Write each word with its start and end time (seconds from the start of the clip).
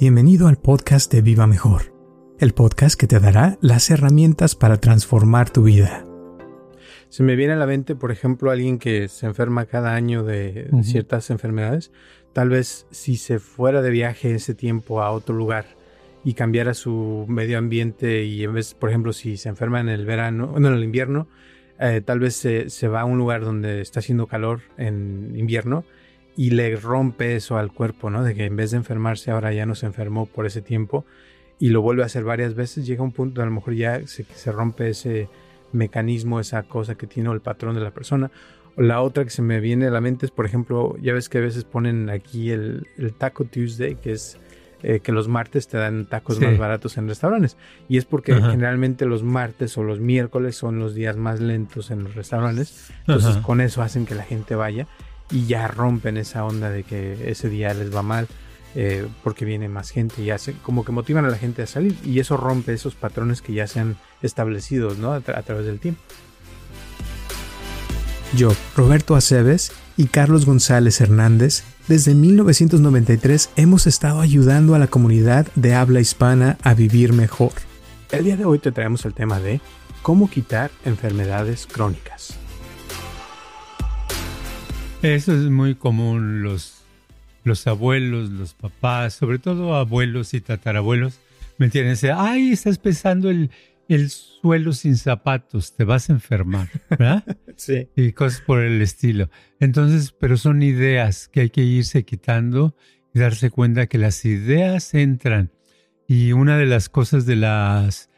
Bienvenido 0.00 0.46
al 0.46 0.58
podcast 0.58 1.12
de 1.12 1.22
Viva 1.22 1.48
Mejor, 1.48 1.92
el 2.38 2.54
podcast 2.54 2.96
que 2.96 3.08
te 3.08 3.18
dará 3.18 3.58
las 3.60 3.90
herramientas 3.90 4.54
para 4.54 4.76
transformar 4.76 5.50
tu 5.50 5.64
vida. 5.64 6.06
Se 7.08 7.24
me 7.24 7.34
viene 7.34 7.54
a 7.54 7.56
la 7.56 7.66
mente, 7.66 7.96
por 7.96 8.12
ejemplo, 8.12 8.52
alguien 8.52 8.78
que 8.78 9.08
se 9.08 9.26
enferma 9.26 9.66
cada 9.66 9.96
año 9.96 10.22
de 10.22 10.70
ciertas 10.84 11.30
enfermedades. 11.30 11.90
Tal 12.32 12.48
vez 12.48 12.86
si 12.92 13.16
se 13.16 13.40
fuera 13.40 13.82
de 13.82 13.90
viaje 13.90 14.36
ese 14.36 14.54
tiempo 14.54 15.02
a 15.02 15.10
otro 15.10 15.34
lugar 15.34 15.66
y 16.22 16.34
cambiara 16.34 16.74
su 16.74 17.24
medio 17.26 17.58
ambiente 17.58 18.22
y 18.22 18.44
en 18.44 18.54
vez, 18.54 18.74
por 18.74 18.90
ejemplo, 18.90 19.12
si 19.12 19.36
se 19.36 19.48
enferma 19.48 19.80
en 19.80 19.88
el 19.88 20.06
verano, 20.06 20.54
en 20.56 20.64
el 20.64 20.84
invierno, 20.84 21.26
eh, 21.80 22.02
tal 22.04 22.20
vez 22.20 22.36
se, 22.36 22.70
se, 22.70 22.86
va 22.86 23.00
a 23.00 23.04
un 23.04 23.18
lugar 23.18 23.40
donde 23.40 23.80
está 23.80 23.98
haciendo 23.98 24.28
calor 24.28 24.60
en 24.76 25.34
invierno 25.36 25.84
y 26.38 26.50
le 26.50 26.76
rompe 26.76 27.34
eso 27.34 27.58
al 27.58 27.72
cuerpo, 27.72 28.10
¿no? 28.10 28.22
De 28.22 28.32
que 28.32 28.44
en 28.44 28.54
vez 28.54 28.70
de 28.70 28.76
enfermarse 28.76 29.32
ahora 29.32 29.52
ya 29.52 29.66
no 29.66 29.74
se 29.74 29.86
enfermó 29.86 30.26
por 30.26 30.46
ese 30.46 30.62
tiempo 30.62 31.04
y 31.58 31.70
lo 31.70 31.82
vuelve 31.82 32.04
a 32.04 32.06
hacer 32.06 32.22
varias 32.22 32.54
veces, 32.54 32.86
llega 32.86 33.02
un 33.02 33.10
punto 33.10 33.42
a 33.42 33.44
lo 33.44 33.50
mejor 33.50 33.74
ya 33.74 34.06
se, 34.06 34.22
se 34.22 34.52
rompe 34.52 34.88
ese 34.88 35.28
mecanismo, 35.72 36.38
esa 36.38 36.62
cosa 36.62 36.94
que 36.94 37.08
tiene 37.08 37.28
el 37.32 37.40
patrón 37.40 37.74
de 37.74 37.80
la 37.80 37.90
persona. 37.90 38.30
La 38.76 39.02
otra 39.02 39.24
que 39.24 39.30
se 39.30 39.42
me 39.42 39.58
viene 39.58 39.88
a 39.88 39.90
la 39.90 40.00
mente 40.00 40.26
es, 40.26 40.30
por 40.30 40.46
ejemplo, 40.46 40.96
ya 41.02 41.12
ves 41.12 41.28
que 41.28 41.38
a 41.38 41.40
veces 41.40 41.64
ponen 41.64 42.08
aquí 42.08 42.52
el, 42.52 42.86
el 42.98 43.14
Taco 43.14 43.44
Tuesday, 43.44 43.96
que 43.96 44.12
es 44.12 44.38
eh, 44.84 45.00
que 45.00 45.10
los 45.10 45.26
martes 45.26 45.66
te 45.66 45.76
dan 45.76 46.06
tacos 46.06 46.38
más 46.38 46.56
baratos 46.56 46.96
en 46.98 47.08
restaurantes. 47.08 47.56
Y 47.88 47.96
es 47.96 48.04
porque 48.04 48.32
generalmente 48.32 49.06
los 49.06 49.24
martes 49.24 49.76
o 49.76 49.82
los 49.82 49.98
miércoles 49.98 50.54
son 50.54 50.78
los 50.78 50.94
días 50.94 51.16
más 51.16 51.40
lentos 51.40 51.90
en 51.90 52.04
los 52.04 52.14
restaurantes. 52.14 52.92
Entonces 53.00 53.38
con 53.38 53.60
eso 53.60 53.82
hacen 53.82 54.06
que 54.06 54.14
la 54.14 54.22
gente 54.22 54.54
vaya 54.54 54.86
y 55.30 55.46
ya 55.46 55.68
rompen 55.68 56.16
esa 56.16 56.44
onda 56.44 56.70
de 56.70 56.84
que 56.84 57.30
ese 57.30 57.48
día 57.48 57.74
les 57.74 57.94
va 57.94 58.02
mal 58.02 58.28
eh, 58.74 59.08
porque 59.24 59.44
viene 59.44 59.68
más 59.68 59.90
gente 59.90 60.22
y 60.22 60.30
hace 60.30 60.52
como 60.62 60.84
que 60.84 60.92
motivan 60.92 61.24
a 61.24 61.30
la 61.30 61.38
gente 61.38 61.62
a 61.62 61.66
salir 61.66 61.96
y 62.04 62.20
eso 62.20 62.36
rompe 62.36 62.74
esos 62.74 62.94
patrones 62.94 63.40
que 63.40 63.54
ya 63.54 63.66
se 63.66 63.80
han 63.80 63.96
establecido 64.22 64.94
¿no? 64.94 65.12
a, 65.12 65.20
través 65.20 65.64
del 65.64 65.80
tiempo. 65.80 66.00
Yo, 68.36 68.50
Roberto 68.76 69.16
Aceves 69.16 69.72
y 69.96 70.06
Carlos 70.06 70.44
González 70.44 71.00
Hernández, 71.00 71.64
desde 71.88 72.14
1993 72.14 73.50
hemos 73.56 73.86
estado 73.86 74.20
ayudando 74.20 74.74
a 74.74 74.78
la 74.78 74.86
comunidad 74.86 75.46
de 75.54 75.74
habla 75.74 76.00
hispana 76.00 76.58
a 76.62 76.74
vivir 76.74 77.14
mejor. 77.14 77.52
El 78.10 78.24
día 78.24 78.36
de 78.36 78.44
hoy 78.44 78.58
te 78.58 78.70
traemos 78.70 79.06
el 79.06 79.14
tema 79.14 79.40
de 79.40 79.62
cómo 80.02 80.28
quitar 80.28 80.70
enfermedades 80.84 81.66
crónicas. 81.66 82.38
Eso 85.02 85.32
es 85.32 85.44
muy 85.44 85.76
común, 85.76 86.42
los, 86.42 86.82
los 87.44 87.68
abuelos, 87.68 88.30
los 88.30 88.54
papás, 88.54 89.14
sobre 89.14 89.38
todo 89.38 89.76
abuelos 89.76 90.34
y 90.34 90.40
tatarabuelos, 90.40 91.20
me 91.56 91.66
entienden, 91.66 91.96
ay, 92.16 92.50
estás 92.50 92.78
pesando 92.78 93.30
el, 93.30 93.50
el 93.88 94.10
suelo 94.10 94.72
sin 94.72 94.96
zapatos, 94.96 95.76
te 95.76 95.84
vas 95.84 96.10
a 96.10 96.14
enfermar, 96.14 96.68
¿verdad? 96.90 97.24
sí. 97.56 97.88
Y 97.94 98.10
cosas 98.10 98.40
por 98.40 98.60
el 98.60 98.82
estilo. 98.82 99.30
Entonces, 99.60 100.10
pero 100.10 100.36
son 100.36 100.64
ideas 100.64 101.28
que 101.28 101.42
hay 101.42 101.50
que 101.50 101.62
irse 101.62 102.04
quitando 102.04 102.74
y 103.14 103.20
darse 103.20 103.50
cuenta 103.50 103.86
que 103.86 103.98
las 103.98 104.24
ideas 104.24 104.94
entran. 104.94 105.52
Y 106.08 106.32
una 106.32 106.58
de 106.58 106.66
las 106.66 106.88
cosas 106.88 107.24
de 107.24 107.36
las, 107.36 108.10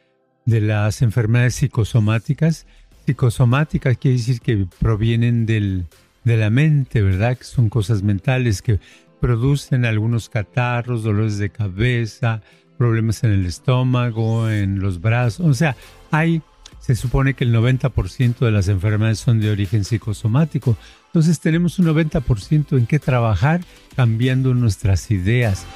de 0.46 0.62
las 0.62 1.02
enfermedades 1.02 1.56
psicosomáticas, 1.56 2.66
psicosomáticas 3.04 3.98
quiere 3.98 4.16
decir 4.16 4.40
que 4.40 4.66
provienen 4.78 5.44
del, 5.44 5.86
de 6.24 6.36
la 6.36 6.50
mente, 6.50 7.02
¿verdad? 7.02 7.36
Que 7.36 7.44
son 7.44 7.68
cosas 7.68 8.02
mentales 8.02 8.62
que 8.62 8.80
producen 9.20 9.84
algunos 9.84 10.28
catarros, 10.28 11.02
dolores 11.02 11.38
de 11.38 11.50
cabeza, 11.50 12.42
problemas 12.78 13.22
en 13.24 13.32
el 13.32 13.46
estómago, 13.46 14.48
en 14.48 14.80
los 14.80 15.00
brazos. 15.00 15.46
O 15.46 15.54
sea, 15.54 15.76
hay, 16.10 16.42
se 16.78 16.94
supone 16.94 17.34
que 17.34 17.44
el 17.44 17.54
90% 17.54 18.38
de 18.38 18.50
las 18.50 18.68
enfermedades 18.68 19.18
son 19.18 19.40
de 19.40 19.50
origen 19.50 19.84
psicosomático. 19.84 20.76
Entonces 21.06 21.40
tenemos 21.40 21.78
un 21.78 21.86
90% 21.86 22.78
en 22.78 22.86
qué 22.86 22.98
trabajar 22.98 23.60
cambiando 23.96 24.54
nuestras 24.54 25.10
ideas. 25.10 25.66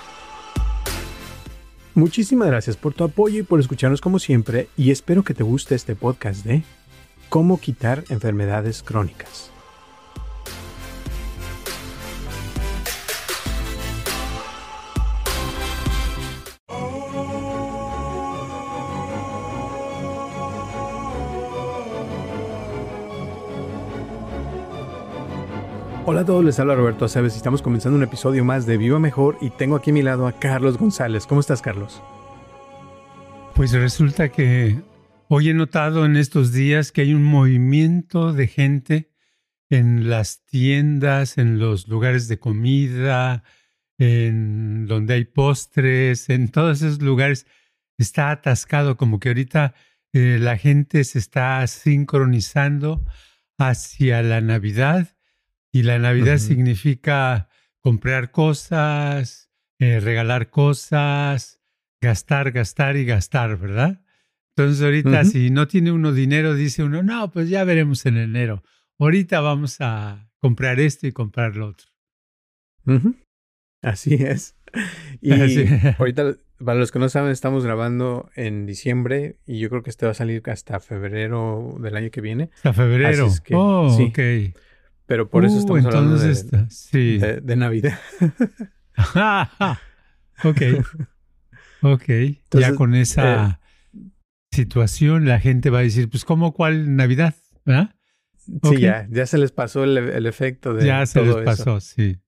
Muchísimas 1.94 2.48
gracias 2.48 2.76
por 2.76 2.92
tu 2.92 3.04
apoyo 3.04 3.40
y 3.40 3.44
por 3.44 3.60
escucharnos 3.60 4.00
como 4.00 4.18
siempre 4.18 4.68
y 4.76 4.90
espero 4.90 5.22
que 5.22 5.34
te 5.34 5.44
guste 5.44 5.76
este 5.76 5.94
podcast 5.94 6.44
de 6.44 6.64
cómo 7.28 7.60
quitar 7.60 8.02
enfermedades 8.08 8.82
crónicas. 8.82 9.53
Hola 26.14 26.22
a 26.22 26.26
todos, 26.26 26.44
les 26.44 26.60
habla 26.60 26.76
Roberto 26.76 27.06
Aceves 27.06 27.34
y 27.34 27.38
estamos 27.38 27.60
comenzando 27.60 27.96
un 27.96 28.04
episodio 28.04 28.44
más 28.44 28.66
de 28.66 28.76
Viva 28.76 29.00
Mejor 29.00 29.36
y 29.40 29.50
tengo 29.50 29.74
aquí 29.74 29.90
a 29.90 29.94
mi 29.94 30.02
lado 30.02 30.28
a 30.28 30.38
Carlos 30.38 30.78
González. 30.78 31.26
¿Cómo 31.26 31.40
estás, 31.40 31.60
Carlos? 31.60 32.00
Pues 33.56 33.72
resulta 33.72 34.28
que 34.28 34.80
hoy 35.26 35.48
he 35.48 35.54
notado 35.54 36.04
en 36.04 36.16
estos 36.16 36.52
días 36.52 36.92
que 36.92 37.00
hay 37.00 37.14
un 37.14 37.24
movimiento 37.24 38.32
de 38.32 38.46
gente 38.46 39.10
en 39.70 40.08
las 40.08 40.44
tiendas, 40.44 41.36
en 41.36 41.58
los 41.58 41.88
lugares 41.88 42.28
de 42.28 42.38
comida, 42.38 43.42
en 43.98 44.86
donde 44.86 45.14
hay 45.14 45.24
postres, 45.24 46.30
en 46.30 46.48
todos 46.48 46.80
esos 46.82 47.02
lugares. 47.02 47.44
Está 47.98 48.30
atascado, 48.30 48.96
como 48.96 49.18
que 49.18 49.30
ahorita 49.30 49.74
eh, 50.12 50.38
la 50.40 50.58
gente 50.58 51.02
se 51.02 51.18
está 51.18 51.66
sincronizando 51.66 53.04
hacia 53.58 54.22
la 54.22 54.40
Navidad 54.40 55.13
y 55.74 55.82
la 55.82 55.98
Navidad 55.98 56.38
significa 56.38 57.48
comprar 57.80 58.30
cosas, 58.30 59.50
eh, 59.80 59.98
regalar 59.98 60.48
cosas, 60.48 61.60
gastar, 62.00 62.52
gastar 62.52 62.96
y 62.96 63.04
gastar, 63.04 63.58
¿verdad? 63.58 64.00
Entonces 64.56 64.80
ahorita 64.84 65.24
si 65.24 65.50
no 65.50 65.66
tiene 65.66 65.90
uno 65.90 66.12
dinero, 66.12 66.54
dice 66.54 66.84
uno, 66.84 67.02
no, 67.02 67.32
pues 67.32 67.48
ya 67.48 67.64
veremos 67.64 68.06
en 68.06 68.18
enero. 68.18 68.62
Ahorita 69.00 69.40
vamos 69.40 69.80
a 69.80 70.30
comprar 70.38 70.78
esto 70.78 71.08
y 71.08 71.12
comprar 71.12 71.56
lo 71.56 71.66
otro. 71.66 71.88
Así 73.82 74.14
es. 74.14 74.56
Y 75.20 75.32
ahorita, 75.32 76.36
para 76.64 76.78
los 76.78 76.90
que 76.90 76.98
no 76.98 77.08
saben, 77.08 77.30
estamos 77.30 77.64
grabando 77.64 78.28
en 78.34 78.66
diciembre 78.66 79.38
y 79.46 79.60
yo 79.60 79.70
creo 79.70 79.84
que 79.84 79.90
este 79.90 80.04
va 80.04 80.10
a 80.10 80.14
salir 80.14 80.42
hasta 80.46 80.80
febrero 80.80 81.76
del 81.80 81.96
año 81.96 82.10
que 82.10 82.20
viene. 82.20 82.50
Hasta 82.56 82.72
febrero. 82.72 83.28
oh, 83.52 83.96
sí. 83.96 84.04
ok. 84.04 84.54
Pero 85.06 85.28
por 85.28 85.44
eso 85.44 85.56
uh, 85.56 85.58
estamos 85.58 85.84
hablando 85.86 86.18
de, 86.18 87.40
de, 87.42 87.56
Navidad. 87.56 87.98
ok. 90.44 90.62
Ok. 91.82 92.04
ya 92.52 92.74
con 92.74 92.94
esa 92.94 93.60
eh, 93.92 93.98
situación 94.50 95.26
la 95.26 95.40
gente 95.40 95.68
va 95.70 95.80
a 95.80 95.82
decir, 95.82 96.08
pues 96.08 96.24
¿cómo 96.24 96.54
cuál 96.54 96.96
Navidad? 96.96 97.34
¿verdad? 97.64 97.94
Sí, 98.62 98.80
ya, 98.80 99.06
ya 99.10 99.26
se 99.26 99.38
les 99.38 99.52
pasó 99.52 99.84
el, 99.84 100.26
efecto 100.26 100.74
de 100.74 100.86
Ya 100.86 101.04
se 101.06 101.22
les 101.22 101.36
pasó, 101.36 101.80
sí. 101.80 102.18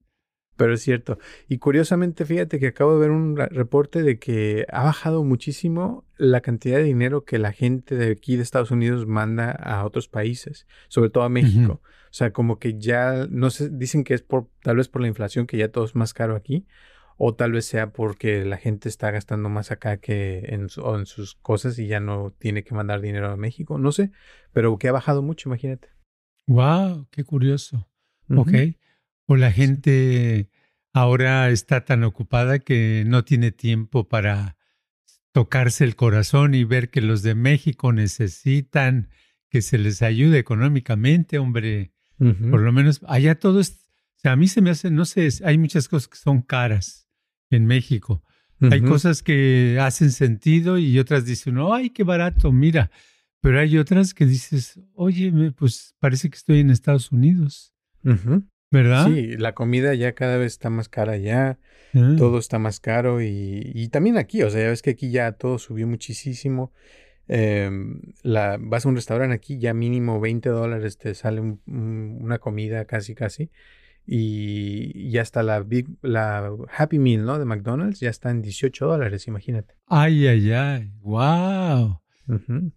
Pero 0.57 0.73
es 0.73 0.81
cierto. 0.81 1.19
Y 1.49 1.59
curiosamente, 1.59 2.25
fíjate 2.25 2.59
que 2.59 2.69
acabo 2.69 2.95
de 2.95 3.01
ver 3.01 3.11
un 3.11 3.37
reporte 3.37 4.03
de 4.03 4.19
que 4.19 4.65
ha 4.73 4.85
bajado 4.85 5.23
muchísimo 5.23 6.07
la 6.17 6.41
cantidad 6.41 6.79
de 6.79 6.85
dinero 6.85 7.25
que 7.25 7.39
la 7.39 7.53
gente 7.53 7.95
de 7.95 8.13
aquí 8.13 8.37
de 8.37 8.43
Estados 8.43 8.71
Unidos 8.71 9.07
manda 9.07 9.51
a 9.51 9.85
otros 9.85 10.09
países, 10.09 10.67
sobre 10.89 11.11
todo 11.11 11.25
a 11.25 11.29
México. 11.29 11.83
O 12.07 12.13
sea, 12.13 12.33
como 12.33 12.59
que 12.59 12.79
ya, 12.79 13.27
no 13.31 13.51
sé, 13.51 13.69
dicen 13.71 14.05
que 14.05 14.15
es 14.15 14.23
por, 14.23 14.49
tal 14.63 14.77
vez 14.77 14.89
por 14.89 15.03
la 15.03 15.09
inflación, 15.09 15.47
que 15.47 15.59
ya 15.59 15.71
todo 15.71 15.85
es 15.85 15.95
más 15.95 16.15
caro 16.15 16.37
aquí, 16.37 16.67
o 17.19 17.35
tal 17.35 17.53
vez 17.53 17.65
sea 17.65 17.93
porque 17.93 18.45
la 18.45 18.57
gente 18.57 18.89
está 18.89 19.11
gastando 19.11 19.49
más 19.49 19.71
acá 19.71 19.99
que 19.99 20.39
en, 20.49 20.69
en 20.77 21.07
sus 21.07 21.35
cosas 21.37 21.79
y 21.79 21.87
ya 21.87 22.01
no 22.01 22.35
tiene 22.39 22.63
que 22.65 22.75
mandar 22.75 23.01
dinero 23.01 23.31
a 23.31 23.37
México, 23.37 23.79
no 23.79 23.93
sé, 23.93 24.11
pero 24.53 24.77
que 24.79 24.89
ha 24.89 24.93
bajado 24.93 25.23
mucho, 25.23 25.49
imagínate. 25.49 25.89
Wow, 26.47 27.09
qué 27.11 27.25
curioso. 27.25 27.89
Ok. 28.29 28.53
O 29.27 29.37
la 29.37 29.51
gente 29.51 30.51
ahora 30.93 31.51
está 31.51 31.85
tan 31.85 32.05
ocupada 32.05 32.59
que 32.59 33.05
no 33.07 33.25
tiene 33.25 33.51
tiempo 33.51 34.09
para 34.09 34.57
tocarse 35.33 35.85
el 35.85 35.97
corazón 35.97 36.55
y 36.55 36.65
ver 36.65 36.91
que 36.91 37.01
los 37.01 37.23
de 37.23 37.35
México 37.35 37.93
necesitan 37.93 39.11
que 39.51 39.63
se 39.63 39.79
les 39.79 40.03
ayude 40.03 40.39
económicamente, 40.39 41.39
hombre. 41.39 41.93
Por 42.19 42.61
lo 42.61 42.73
menos 42.73 43.01
allá 43.07 43.39
todo 43.39 43.61
es, 43.61 43.87
o 44.17 44.21
sea, 44.21 44.33
a 44.33 44.37
mí 44.37 44.49
se 44.49 44.61
me 44.63 44.71
hace, 44.71 44.91
no 44.91 45.05
sé, 45.05 45.29
hay 45.45 45.59
muchas 45.59 45.89
cosas 45.89 46.09
que 46.09 46.17
son 46.19 46.43
caras 46.43 47.09
en 47.51 47.67
México. 47.67 48.23
Hay 48.61 48.81
cosas 48.81 49.23
que 49.23 49.79
hacen 49.81 50.11
sentido 50.11 50.79
y 50.79 50.99
otras 50.99 51.27
dicen, 51.27 51.57
ay, 51.59 51.91
qué 51.91 52.05
barato, 52.05 52.53
mira. 52.53 52.91
Pero 53.43 53.61
hay 53.61 53.77
otras 53.77 54.15
que 54.15 54.25
dices, 54.25 54.81
oye, 54.95 55.31
pues 55.53 55.95
parece 56.01 56.31
que 56.31 56.37
estoy 56.37 56.61
en 56.61 56.71
Estados 56.71 57.13
Unidos. 57.13 57.75
¿Verdad? 58.71 59.07
Sí, 59.07 59.37
la 59.37 59.55
comida 59.55 59.95
ya 59.95 60.15
cada 60.15 60.39
vez 60.39 60.53
está 60.53 60.71
más 60.71 60.89
cara 60.89 61.17
ya, 61.19 61.59
Ah. 61.95 62.15
todo 62.19 62.39
está 62.39 62.59
más 62.59 62.79
caro 62.81 63.23
y, 63.23 63.71
y 63.75 63.89
también 63.89 64.19
aquí, 64.19 64.43
o 64.43 64.51
sea, 64.51 64.61
ya 64.63 64.69
ves 64.69 64.83
que 64.83 64.91
aquí 64.91 65.11
ya 65.11 65.33
todo 65.33 65.59
subió 65.59 65.87
muchísimo. 65.87 66.73
Em, 67.29 68.01
la, 68.23 68.57
vas 68.61 68.87
a 68.87 68.89
un 68.89 68.95
restaurante 68.95 69.35
aquí, 69.35 69.59
ya 69.59 69.75
mínimo 69.75 70.21
20 70.21 70.49
dólares 70.49 70.97
te 70.99 71.15
sale 71.15 71.41
un- 71.41 71.61
un- 71.67 72.19
una 72.21 72.39
comida 72.39 72.85
casi 72.85 73.15
casi. 73.15 73.51
Y 74.09 75.11
ya 75.11 75.23
está 75.23 75.43
la, 75.43 75.61
Big, 75.61 75.89
la 76.03 76.51
Happy 76.77 76.99
Meal, 77.01 77.25
¿no? 77.25 77.39
De 77.39 77.45
McDonald's, 77.45 77.99
ya 78.01 78.11
está 78.11 78.31
en 78.31 78.41
18 78.43 78.87
dólares, 78.87 79.27
imagínate. 79.27 79.75
Ay, 79.87 80.27
ay, 80.29 80.53
ay. 80.53 80.93
Wow. 81.01 82.01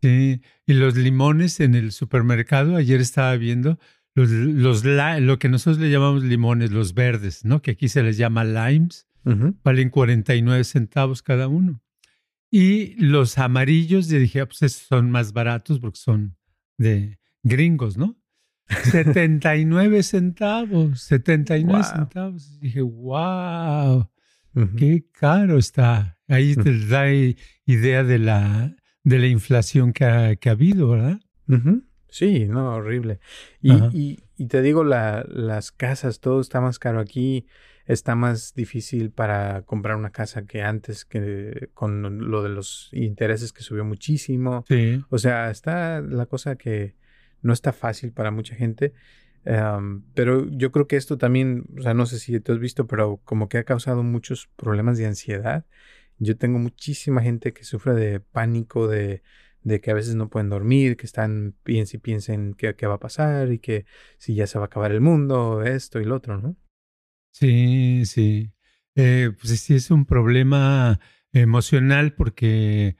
Sí. 0.01 0.41
Y 0.65 0.73
los 0.73 0.95
limones 0.95 1.59
en 1.59 1.75
el 1.75 1.91
supermercado, 1.91 2.75
ayer 2.75 2.99
estaba 2.99 3.35
viendo 3.35 3.77
los, 4.15 4.29
lo 4.83 5.39
que 5.39 5.49
nosotros 5.49 5.79
le 5.79 5.89
llamamos 5.91 6.23
limones, 6.23 6.71
los 6.71 6.93
verdes, 6.93 7.45
¿no? 7.45 7.61
Que 7.61 7.71
aquí 7.71 7.87
se 7.89 8.01
les 8.03 8.17
llama 8.17 8.43
limes, 8.43 9.07
Ujú. 9.25 9.55
valen 9.63 9.89
49 9.91 10.63
centavos 10.63 11.21
cada 11.21 11.47
uno. 11.47 11.81
Y 12.51 12.95
los 12.95 13.37
amarillos, 13.37 14.07
yo 14.07 14.17
dije, 14.19 14.41
ah, 14.41 14.47
pues 14.47 14.71
son 14.73 15.11
más 15.11 15.33
baratos 15.33 15.79
porque 15.79 15.99
son 15.99 16.35
de 16.77 17.19
gringos, 17.43 17.97
¿no? 17.97 18.15
79 18.91 20.03
centavos, 20.03 21.01
79 21.01 21.73
Wow. 21.73 21.83
centavos. 21.83 22.59
Dije, 22.59 22.81
wow, 22.81 24.09
qué 24.77 25.05
caro 25.11 25.57
está. 25.57 26.17
Ahí 26.27 26.55
te 26.55 26.85
da 26.85 27.05
idea 27.65 28.03
de 28.03 28.19
la, 28.19 28.75
de 29.03 29.19
la 29.19 29.27
inflación 29.27 29.93
que 29.93 30.05
ha, 30.05 30.35
que 30.35 30.49
ha 30.49 30.53
habido, 30.53 30.89
¿verdad? 30.89 31.19
Sí, 32.09 32.45
no, 32.47 32.73
horrible. 32.75 33.19
Y, 33.61 33.71
y, 33.97 34.19
y 34.37 34.45
te 34.47 34.61
digo, 34.61 34.83
la, 34.83 35.25
las 35.29 35.71
casas, 35.71 36.19
todo 36.19 36.41
está 36.41 36.61
más 36.61 36.79
caro 36.79 36.99
aquí. 36.99 37.45
Está 37.89 38.13
más 38.13 38.53
difícil 38.53 39.09
para 39.09 39.63
comprar 39.63 39.95
una 39.95 40.11
casa 40.11 40.45
que 40.45 40.61
antes, 40.61 41.05
que 41.05 41.69
con 41.73 42.29
lo 42.29 42.43
de 42.43 42.49
los 42.49 42.89
intereses 42.91 43.51
que 43.51 43.63
subió 43.63 43.83
muchísimo. 43.83 44.63
Sí. 44.67 45.03
O 45.09 45.17
sea, 45.17 45.49
está 45.49 45.99
la 45.99 46.27
cosa 46.27 46.55
que 46.55 46.93
no 47.41 47.51
está 47.51 47.73
fácil 47.73 48.11
para 48.11 48.29
mucha 48.29 48.53
gente. 48.53 48.93
Em, 49.43 50.03
pero 50.13 50.47
yo 50.51 50.71
creo 50.71 50.87
que 50.87 50.97
esto 50.97 51.17
también, 51.17 51.65
o 51.79 51.81
sea, 51.81 51.95
no 51.95 52.05
sé 52.05 52.19
si 52.19 52.39
tú 52.39 52.51
has 52.51 52.59
visto, 52.59 52.85
pero 52.85 53.17
como 53.23 53.49
que 53.49 53.57
ha 53.57 53.63
causado 53.63 54.03
muchos 54.03 54.47
problemas 54.55 54.99
de 54.99 55.07
ansiedad. 55.07 55.65
Yo 56.19 56.37
tengo 56.37 56.59
muchísima 56.59 57.23
gente 57.23 57.53
que 57.53 57.63
sufre 57.63 57.95
de 57.95 58.19
pánico, 58.19 58.87
de, 58.87 59.23
de 59.63 59.81
que 59.81 59.89
a 59.89 59.95
veces 59.95 60.13
no 60.13 60.29
pueden 60.29 60.49
dormir, 60.49 60.95
que 60.95 61.07
están, 61.07 61.55
piensen 61.63 61.97
y 61.97 62.01
piensen 62.01 62.53
qué, 62.53 62.75
qué 62.75 62.85
va 62.85 62.95
a 62.95 62.99
pasar 62.99 63.51
y 63.51 63.57
que 63.57 63.85
si 64.19 64.35
ya 64.35 64.45
se 64.45 64.59
va 64.59 64.65
a 64.65 64.67
acabar 64.67 64.91
el 64.91 65.01
mundo, 65.01 65.63
esto 65.63 65.99
y 65.99 66.05
lo 66.05 66.15
otro, 66.15 66.37
¿no? 66.37 66.55
Sí, 67.33 68.03
sí. 68.05 68.51
Eh, 68.95 69.31
pues 69.39 69.59
sí 69.61 69.75
es 69.75 69.91
un 69.91 70.05
problema 70.05 70.99
emocional 71.31 72.13
porque, 72.13 72.97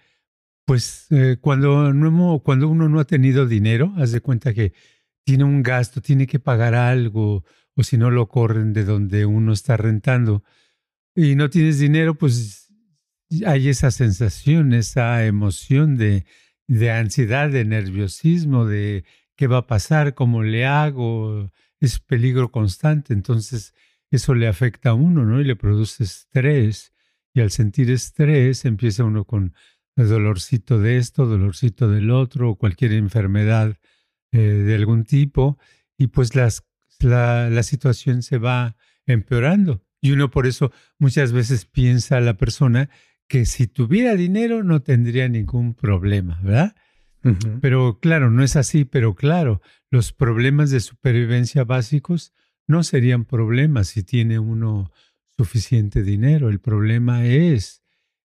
pues, 0.65 1.07
eh, 1.11 1.37
cuando, 1.41 1.93
no 1.93 2.39
cuando 2.43 2.69
uno 2.69 2.89
no 2.89 2.99
ha 2.99 3.05
tenido 3.05 3.47
dinero, 3.47 3.93
haz 3.97 4.11
de 4.11 4.21
cuenta 4.21 4.53
que 4.53 4.73
tiene 5.25 5.43
un 5.45 5.63
gasto, 5.63 6.01
tiene 6.01 6.27
que 6.27 6.39
pagar 6.39 6.75
algo, 6.75 7.45
o 7.75 7.83
si 7.83 7.97
no 7.97 8.11
lo 8.11 8.29
corren 8.29 8.73
de 8.73 8.85
donde 8.85 9.25
uno 9.25 9.53
está 9.53 9.77
rentando, 9.77 10.43
y 11.15 11.35
no 11.35 11.49
tienes 11.49 11.79
dinero, 11.79 12.15
pues 12.15 12.73
hay 13.45 13.69
esa 13.69 13.91
sensación, 13.91 14.73
esa 14.73 15.25
emoción 15.25 15.97
de, 15.97 16.25
de 16.67 16.91
ansiedad, 16.91 17.49
de 17.49 17.65
nerviosismo, 17.65 18.65
de 18.65 19.05
qué 19.35 19.47
va 19.47 19.59
a 19.59 19.67
pasar, 19.67 20.13
cómo 20.15 20.43
le 20.43 20.65
hago, 20.65 21.51
es 21.79 21.99
peligro 21.99 22.51
constante. 22.51 23.13
Entonces, 23.13 23.73
eso 24.11 24.33
le 24.33 24.47
afecta 24.47 24.91
a 24.91 24.93
uno, 24.93 25.25
¿no? 25.25 25.41
Y 25.41 25.43
le 25.43 25.55
produce 25.55 26.03
estrés. 26.03 26.93
Y 27.33 27.41
al 27.41 27.51
sentir 27.51 27.91
estrés, 27.91 28.65
empieza 28.65 29.03
uno 29.03 29.25
con 29.25 29.53
el 29.95 30.09
dolorcito 30.09 30.79
de 30.79 30.97
esto, 30.97 31.25
dolorcito 31.25 31.89
del 31.89 32.11
otro, 32.11 32.51
o 32.51 32.55
cualquier 32.55 32.93
enfermedad 32.93 33.77
eh, 34.31 34.39
de 34.39 34.75
algún 34.75 35.03
tipo. 35.03 35.57
Y 35.97 36.07
pues 36.07 36.35
las, 36.35 36.63
la, 36.99 37.49
la 37.49 37.63
situación 37.63 38.23
se 38.23 38.37
va 38.37 38.75
empeorando. 39.05 39.83
Y 40.01 40.11
uno 40.11 40.31
por 40.31 40.47
eso 40.47 40.71
muchas 40.97 41.31
veces 41.31 41.65
piensa 41.65 42.17
a 42.17 42.21
la 42.21 42.35
persona 42.35 42.89
que 43.27 43.45
si 43.45 43.67
tuviera 43.67 44.15
dinero 44.15 44.63
no 44.63 44.81
tendría 44.81 45.29
ningún 45.29 45.75
problema, 45.75 46.39
¿verdad? 46.41 46.75
Pero 47.61 47.99
claro, 48.01 48.31
no 48.31 48.43
es 48.43 48.55
así, 48.55 48.85
pero 48.85 49.13
claro, 49.13 49.61
los 49.91 50.13
problemas 50.13 50.71
de 50.71 50.79
supervivencia 50.79 51.65
básicos 51.65 52.33
no 52.69 52.83
serían 52.83 53.25
problemas 53.25 53.87
si 53.87 54.03
tiene 54.03 54.37
uno 54.37 54.91
suficiente 55.35 56.03
dinero. 56.03 56.49
El 56.49 56.59
problema 56.59 57.25
es 57.25 57.81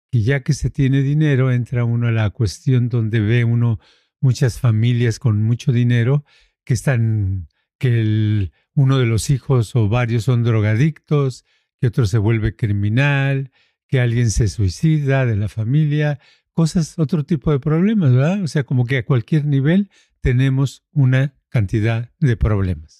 que 0.09 0.21
ya 0.21 0.43
que 0.43 0.53
se 0.53 0.69
tiene 0.69 1.01
dinero, 1.01 1.51
entra 1.51 1.83
uno 1.83 2.07
a 2.07 2.11
la 2.11 2.29
cuestión 2.29 2.87
donde 2.87 3.19
ve 3.19 3.43
uno 3.43 3.79
muchas 4.21 4.57
familias 4.57 5.19
con 5.19 5.43
mucho 5.43 5.73
dinero 5.73 6.23
que 6.63 6.73
están, 6.73 7.49
que 7.79 8.49
uno 8.75 8.97
de 8.97 9.05
los 9.07 9.29
hijos 9.29 9.75
o 9.75 9.89
varios 9.89 10.23
son 10.23 10.43
drogadictos, 10.43 11.43
que 11.81 11.87
otro 11.87 12.05
se 12.05 12.17
vuelve 12.17 12.55
criminal, 12.55 13.51
que 13.89 13.99
alguien 13.99 14.31
se 14.31 14.47
suicida 14.47 15.25
de 15.25 15.35
la 15.35 15.49
familia, 15.49 16.17
cosas, 16.53 16.97
otro 16.97 17.25
tipo 17.25 17.51
de 17.51 17.59
problemas, 17.59 18.13
¿verdad? 18.13 18.41
O 18.41 18.47
sea, 18.47 18.63
como 18.63 18.85
que 18.85 18.99
a 18.99 19.05
cualquier 19.05 19.43
nivel 19.43 19.89
tenemos 20.21 20.85
una 20.93 21.35
cantidad 21.49 22.09
de 22.19 22.37
problemas. 22.37 22.98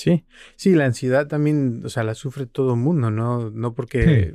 Sí, 0.00 0.24
sí, 0.56 0.74
la 0.74 0.86
ansiedad 0.86 1.26
también, 1.26 1.82
o 1.84 1.90
sea, 1.90 2.04
la 2.04 2.14
sufre 2.14 2.46
todo 2.46 2.72
el 2.72 2.80
mundo, 2.80 3.10
¿no? 3.10 3.50
No 3.50 3.74
porque 3.74 4.34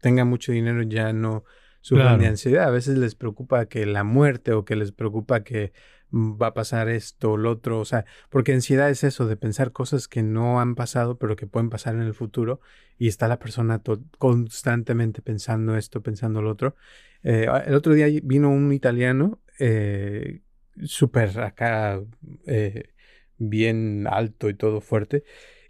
tenga 0.00 0.24
mucho 0.24 0.50
dinero 0.50 0.82
ya 0.82 1.12
no 1.12 1.44
sufren 1.82 2.06
Claro. 2.06 2.22
de 2.22 2.26
ansiedad. 2.26 2.64
A 2.64 2.70
veces 2.70 2.98
les 2.98 3.14
preocupa 3.14 3.66
que 3.66 3.86
la 3.86 4.02
muerte 4.02 4.52
o 4.52 4.64
que 4.64 4.74
les 4.74 4.90
preocupa 4.90 5.44
que 5.44 5.72
va 6.12 6.48
a 6.48 6.54
pasar 6.54 6.88
esto 6.88 7.32
o 7.32 7.36
lo 7.36 7.52
otro. 7.52 7.78
O 7.78 7.84
sea, 7.84 8.04
porque 8.28 8.52
ansiedad 8.52 8.90
es 8.90 9.04
eso, 9.04 9.28
de 9.28 9.36
pensar 9.36 9.70
cosas 9.70 10.08
que 10.08 10.24
no 10.24 10.60
han 10.60 10.74
pasado, 10.74 11.16
pero 11.16 11.36
que 11.36 11.46
pueden 11.46 11.70
pasar 11.70 11.94
en 11.94 12.02
el 12.02 12.14
futuro. 12.14 12.60
Y 12.98 13.06
está 13.06 13.28
la 13.28 13.38
persona 13.38 13.80
constantemente 14.18 15.22
pensando 15.22 15.76
esto, 15.76 16.02
pensando 16.02 16.42
lo 16.42 16.50
otro. 16.50 16.74
Eh, 17.22 17.46
el 17.66 17.74
otro 17.74 17.94
día 17.94 18.06
vino 18.22 18.50
un 18.50 18.72
italiano 18.72 19.40
eh, 19.60 20.40
súper 20.84 21.38
acá, 21.40 22.00
eh, 22.46 22.93
bien 23.38 24.06
alto 24.10 24.48
y 24.48 24.54
todo 24.54 24.80
fuerte. 24.80 25.24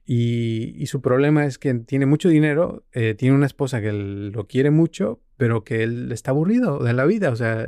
Y, 0.07 0.75
y 0.77 0.87
su 0.87 1.01
problema 1.01 1.47
es 1.47 1.59
que 1.59 1.73
tiene 1.75 2.07
mucho 2.07 2.29
dinero, 2.29 2.85
eh, 2.93 3.15
tiene 3.15 3.35
una 3.35 3.47
esposa 3.47 3.81
que 3.81 3.93
lo 3.93 4.47
quiere 4.47 4.71
mucho, 4.71 5.23
pero 5.37 5.65
que 5.65 5.83
él 5.83 6.13
está 6.13 6.31
aburrido 6.31 6.79
de 6.79 6.93
la 6.93 7.07
vida, 7.07 7.31
o 7.31 7.37
sea, 7.37 7.67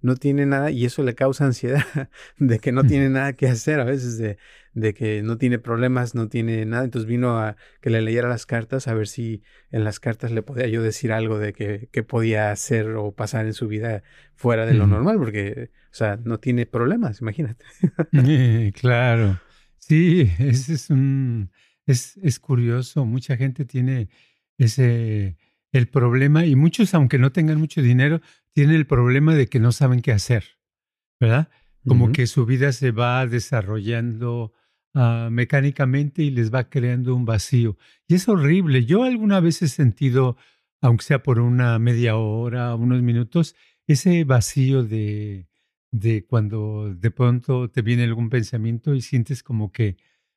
no 0.00 0.14
tiene 0.16 0.46
nada 0.46 0.70
y 0.70 0.84
eso 0.84 1.02
le 1.02 1.14
causa 1.14 1.44
ansiedad 1.46 1.84
de 2.38 2.58
que 2.58 2.72
no 2.72 2.84
tiene 2.84 3.08
nada 3.08 3.32
que 3.32 3.46
hacer 3.46 3.80
a 3.80 3.84
veces, 3.84 4.18
de, 4.18 4.38
de 4.74 4.94
que 4.94 5.22
no 5.22 5.38
tiene 5.38 5.58
problemas, 5.58 6.14
no 6.14 6.28
tiene 6.28 6.64
nada. 6.66 6.84
Entonces 6.84 7.08
vino 7.08 7.38
a 7.38 7.56
que 7.80 7.90
le 7.90 8.02
leyera 8.02 8.28
las 8.28 8.46
cartas 8.46 8.88
a 8.88 8.94
ver 8.94 9.08
si 9.08 9.42
en 9.70 9.84
las 9.84 10.00
cartas 10.00 10.30
le 10.30 10.42
podía 10.42 10.68
yo 10.68 10.82
decir 10.82 11.12
algo 11.12 11.38
de 11.38 11.52
que, 11.52 11.88
que 11.90 12.02
podía 12.02 12.50
hacer 12.50 12.90
o 12.90 13.12
pasar 13.12 13.46
en 13.46 13.54
su 13.54 13.68
vida 13.68 14.02
fuera 14.34 14.66
de 14.66 14.74
lo 14.74 14.86
normal, 14.86 15.16
porque, 15.18 15.70
o 15.90 15.94
sea, 15.94 16.18
no 16.22 16.38
tiene 16.38 16.66
problemas, 16.66 17.20
imagínate. 17.20 17.64
Eh, 18.12 18.72
claro. 18.80 19.40
Sí, 19.78 20.30
ese 20.38 20.74
es 20.74 20.90
un 20.90 21.50
es, 21.86 22.18
es 22.18 22.38
curioso. 22.38 23.04
Mucha 23.04 23.36
gente 23.36 23.64
tiene 23.64 24.08
ese 24.58 25.36
el 25.72 25.88
problema, 25.88 26.46
y 26.46 26.56
muchos, 26.56 26.94
aunque 26.94 27.18
no 27.18 27.32
tengan 27.32 27.58
mucho 27.58 27.82
dinero, 27.82 28.20
tienen 28.52 28.76
el 28.76 28.86
problema 28.86 29.34
de 29.34 29.48
que 29.48 29.60
no 29.60 29.72
saben 29.72 30.00
qué 30.00 30.12
hacer, 30.12 30.44
¿verdad? 31.20 31.48
Como 31.86 32.12
que 32.12 32.26
su 32.26 32.44
vida 32.44 32.72
se 32.72 32.90
va 32.90 33.26
desarrollando 33.26 34.52
ah, 34.94 35.28
mecánicamente 35.30 36.22
y 36.22 36.30
les 36.30 36.52
va 36.52 36.68
creando 36.68 37.14
un 37.14 37.24
vacío. 37.24 37.78
Y 38.06 38.14
es 38.14 38.28
horrible. 38.28 38.84
Yo 38.84 39.04
alguna 39.04 39.40
vez 39.40 39.62
he 39.62 39.68
sentido, 39.68 40.36
aunque 40.80 41.04
sea 41.04 41.22
por 41.22 41.38
una 41.38 41.78
media 41.78 42.16
hora, 42.16 42.74
unos 42.74 43.02
minutos, 43.02 43.54
ese 43.86 44.24
vacío 44.24 44.84
de, 44.84 45.47
de 45.90 46.26
cuando 46.26 46.94
de 46.94 47.10
pronto 47.10 47.70
te 47.70 47.82
viene 47.82 48.04
algún 48.04 48.30
pensamiento 48.30 48.94
y 48.94 49.00
sientes 49.00 49.42
como 49.42 49.72
que 49.72 49.96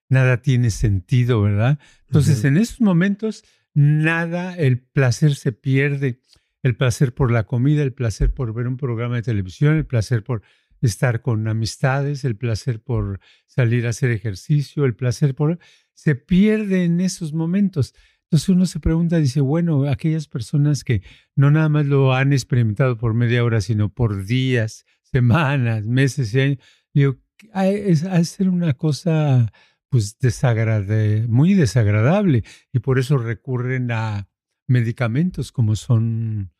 nada 0.09 0.41
tiene 0.41 0.71
sentido, 0.71 1.41
¿verdad? 1.41 1.79
Entonces, 2.07 2.39
Ujú. 2.39 2.47
en 2.47 2.57
esos 2.57 2.81
momentos, 2.81 3.43
nada, 3.73 4.55
el 4.57 4.79
placer 4.79 5.35
se 5.35 5.51
pierde. 5.51 6.19
El 6.63 6.75
placer 6.75 7.13
por 7.13 7.31
la 7.31 7.45
comida, 7.45 7.81
el 7.81 7.93
placer 7.93 8.33
por 8.33 8.53
ver 8.53 8.67
un 8.67 8.77
programa 8.77 9.15
de 9.15 9.23
televisión, 9.23 9.77
el 9.77 9.85
placer 9.85 10.23
por 10.23 10.43
estar 10.81 11.21
con 11.21 11.47
amistades, 11.47 12.23
el 12.23 12.35
placer 12.35 12.81
por 12.81 13.19
salir 13.47 13.87
a 13.87 13.89
hacer 13.89 14.11
ejercicio, 14.11 14.85
el 14.85 14.95
placer 14.95 15.33
por... 15.33 15.59
se 15.93 16.15
pierde 16.15 16.83
en 16.83 17.01
esos 17.01 17.33
momentos. 17.33 17.95
Entonces 18.23 18.49
uno 18.49 18.65
se 18.65 18.79
pregunta, 18.79 19.17
dice, 19.17 19.41
bueno, 19.41 19.89
aquellas 19.89 20.27
personas 20.27 20.83
que 20.83 21.01
no 21.35 21.51
nada 21.51 21.67
más 21.67 21.85
lo 21.85 22.13
han 22.13 22.31
experimentado 22.31 22.97
por 22.97 23.13
media 23.13 23.43
hora, 23.43 23.59
sino 23.59 23.89
por 23.89 24.25
días, 24.25 24.85
semanas, 25.11 25.85
meses 25.85 26.33
y 26.33 26.39
años, 26.39 26.57
digo, 26.93 27.17
ha 27.53 27.61
ha 27.61 27.65
de 27.65 28.25
ser 28.25 28.49
una 28.49 28.73
cosa 28.73 29.51
pues 29.89 30.17
desagrade, 30.19 31.27
muy 31.27 31.53
desagradable 31.53 32.43
y 32.71 32.79
por 32.79 32.97
eso 32.97 33.17
recurren 33.17 33.91
a 33.91 34.29
medicamentos 34.67 35.51
como 35.51 35.75
son 35.75 36.51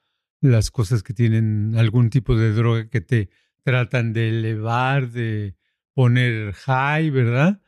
las 0.41 0.69
cosas 0.69 1.01
que 1.01 1.13
tienen 1.13 1.75
algún 1.77 2.09
tipo 2.09 2.35
de 2.35 2.51
droga 2.51 2.89
que 2.89 2.99
te 2.99 3.29
tratan 3.63 4.11
de 4.11 4.29
elevar, 4.29 5.11
de 5.11 5.55
poner 5.93 6.53
high, 6.53 7.09
¿verdad? 7.09 7.61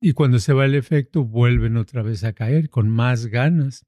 Y 0.00 0.14
cuando 0.14 0.38
se 0.38 0.52
va 0.52 0.64
el 0.64 0.74
efecto 0.74 1.24
vuelven 1.24 1.76
otra 1.76 2.02
vez 2.02 2.24
a 2.24 2.32
caer 2.32 2.70
con 2.70 2.88
más 2.88 3.26
ganas. 3.26 3.86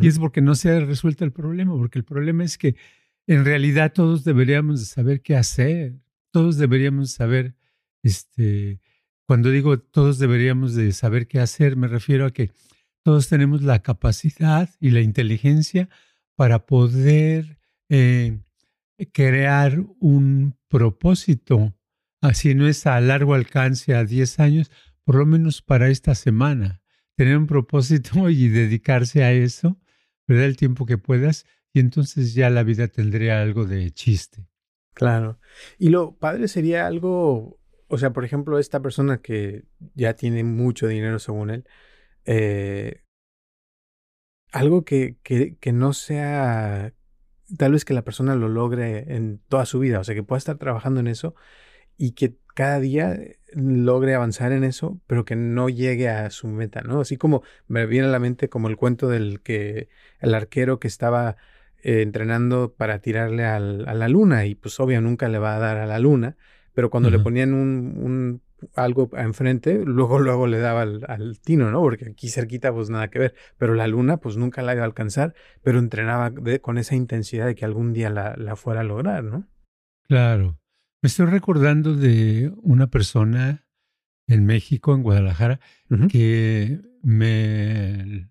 Y 0.00 0.08
es 0.08 0.18
porque 0.18 0.40
no 0.40 0.56
se 0.56 0.70
ha 0.70 0.80
resuelto 0.80 1.24
el 1.24 1.30
problema, 1.30 1.72
porque 1.76 2.00
el 2.00 2.04
problema 2.04 2.42
es 2.42 2.58
que 2.58 2.74
en 3.28 3.44
realidad 3.44 3.92
todos 3.92 4.24
deberíamos 4.24 4.80
de 4.80 4.86
saber 4.86 5.20
qué 5.20 5.36
hacer, 5.36 6.00
todos 6.30 6.56
deberíamos 6.56 7.12
saber, 7.12 7.54
este, 8.02 8.80
cuando 9.26 9.50
digo 9.50 9.78
todos 9.78 10.18
deberíamos 10.18 10.74
de 10.74 10.92
saber 10.92 11.28
qué 11.28 11.38
hacer, 11.38 11.76
me 11.76 11.88
refiero 11.88 12.24
a 12.24 12.32
que 12.32 12.50
todos 13.02 13.28
tenemos 13.28 13.62
la 13.62 13.82
capacidad 13.82 14.70
y 14.80 14.90
la 14.90 15.02
inteligencia 15.02 15.90
para 16.36 16.64
poder 16.64 17.58
eh, 17.90 18.38
crear 19.12 19.78
un 20.00 20.56
propósito, 20.68 21.74
así 22.22 22.54
no 22.54 22.66
es 22.66 22.86
a 22.86 22.98
largo 23.02 23.34
alcance, 23.34 23.94
a 23.94 24.04
10 24.04 24.40
años, 24.40 24.70
por 25.04 25.16
lo 25.16 25.26
menos 25.26 25.60
para 25.60 25.90
esta 25.90 26.14
semana, 26.14 26.80
tener 27.14 27.36
un 27.36 27.46
propósito 27.46 28.30
y 28.30 28.48
dedicarse 28.48 29.22
a 29.22 29.32
eso, 29.32 29.78
perder 30.24 30.44
el 30.44 30.56
tiempo 30.56 30.86
que 30.86 30.96
puedas 30.96 31.44
y 31.72 31.80
entonces 31.80 32.34
ya 32.34 32.50
la 32.50 32.62
vida 32.62 32.88
tendría 32.88 33.40
algo 33.40 33.64
de 33.64 33.90
chiste. 33.90 34.48
Claro. 34.94 35.38
Y 35.78 35.90
lo 35.90 36.16
padre 36.16 36.48
sería 36.48 36.86
algo, 36.86 37.60
o 37.86 37.98
sea, 37.98 38.12
por 38.12 38.24
ejemplo, 38.24 38.58
esta 38.58 38.80
persona 38.80 39.18
que 39.18 39.64
ya 39.94 40.14
tiene 40.14 40.42
mucho 40.44 40.88
dinero 40.88 41.18
según 41.18 41.50
él, 41.50 41.64
eh, 42.24 43.02
algo 44.50 44.84
que, 44.84 45.18
que, 45.22 45.56
que 45.56 45.72
no 45.72 45.92
sea, 45.92 46.94
tal 47.56 47.72
vez 47.72 47.84
que 47.84 47.94
la 47.94 48.02
persona 48.02 48.34
lo 48.34 48.48
logre 48.48 49.14
en 49.14 49.40
toda 49.48 49.66
su 49.66 49.78
vida, 49.78 50.00
o 50.00 50.04
sea, 50.04 50.14
que 50.14 50.22
pueda 50.22 50.38
estar 50.38 50.58
trabajando 50.58 51.00
en 51.00 51.06
eso 51.06 51.34
y 51.96 52.12
que 52.12 52.38
cada 52.54 52.80
día 52.80 53.16
logre 53.52 54.14
avanzar 54.14 54.52
en 54.52 54.64
eso, 54.64 55.00
pero 55.06 55.24
que 55.24 55.36
no 55.36 55.68
llegue 55.68 56.08
a 56.08 56.30
su 56.30 56.48
meta, 56.48 56.80
¿no? 56.80 57.00
Así 57.00 57.16
como 57.16 57.42
me 57.68 57.86
viene 57.86 58.08
a 58.08 58.10
la 58.10 58.18
mente 58.18 58.48
como 58.48 58.68
el 58.68 58.76
cuento 58.76 59.08
del 59.08 59.42
que 59.42 59.88
el 60.18 60.34
arquero 60.34 60.80
que 60.80 60.88
estaba 60.88 61.36
eh, 61.82 62.02
entrenando 62.02 62.74
para 62.74 63.00
tirarle 63.00 63.44
a 63.44 63.60
la 63.60 64.08
luna 64.08 64.46
y 64.46 64.54
pues 64.54 64.78
obvio 64.80 65.00
nunca 65.00 65.28
le 65.28 65.38
va 65.38 65.56
a 65.56 65.58
dar 65.58 65.78
a 65.78 65.86
la 65.86 65.98
luna, 65.98 66.36
pero 66.74 66.90
cuando 66.90 67.10
le 67.10 67.18
ponían 67.18 67.54
un, 67.54 67.94
un, 67.96 68.42
algo 68.74 69.10
enfrente, 69.16 69.82
luego 69.84 70.18
luego 70.18 70.46
le 70.46 70.58
daba 70.58 70.82
al, 70.82 71.38
tino, 71.40 71.70
¿no? 71.70 71.80
Porque 71.80 72.10
aquí 72.10 72.28
cerquita 72.28 72.72
pues 72.72 72.90
nada 72.90 73.08
que 73.08 73.18
ver, 73.18 73.34
pero 73.56 73.74
la 73.74 73.86
luna 73.86 74.18
pues 74.18 74.36
nunca 74.36 74.62
la 74.62 74.74
iba 74.74 74.82
a 74.82 74.86
alcanzar, 74.86 75.34
pero 75.62 75.78
entrenaba 75.78 76.32
con 76.60 76.78
esa 76.78 76.94
intensidad 76.94 77.46
de 77.46 77.54
que 77.54 77.64
algún 77.64 77.92
día 77.92 78.10
la, 78.10 78.36
la 78.36 78.56
fuera 78.56 78.80
a 78.80 78.84
lograr, 78.84 79.24
¿no? 79.24 79.48
Claro. 80.06 80.58
Me 81.02 81.06
estoy 81.06 81.26
recordando 81.26 81.94
de 81.94 82.52
una 82.62 82.88
persona 82.88 83.66
en 84.26 84.44
México, 84.44 84.94
en 84.94 85.02
Guadalajara, 85.02 85.60
que 86.10 86.80
me, 87.02 88.28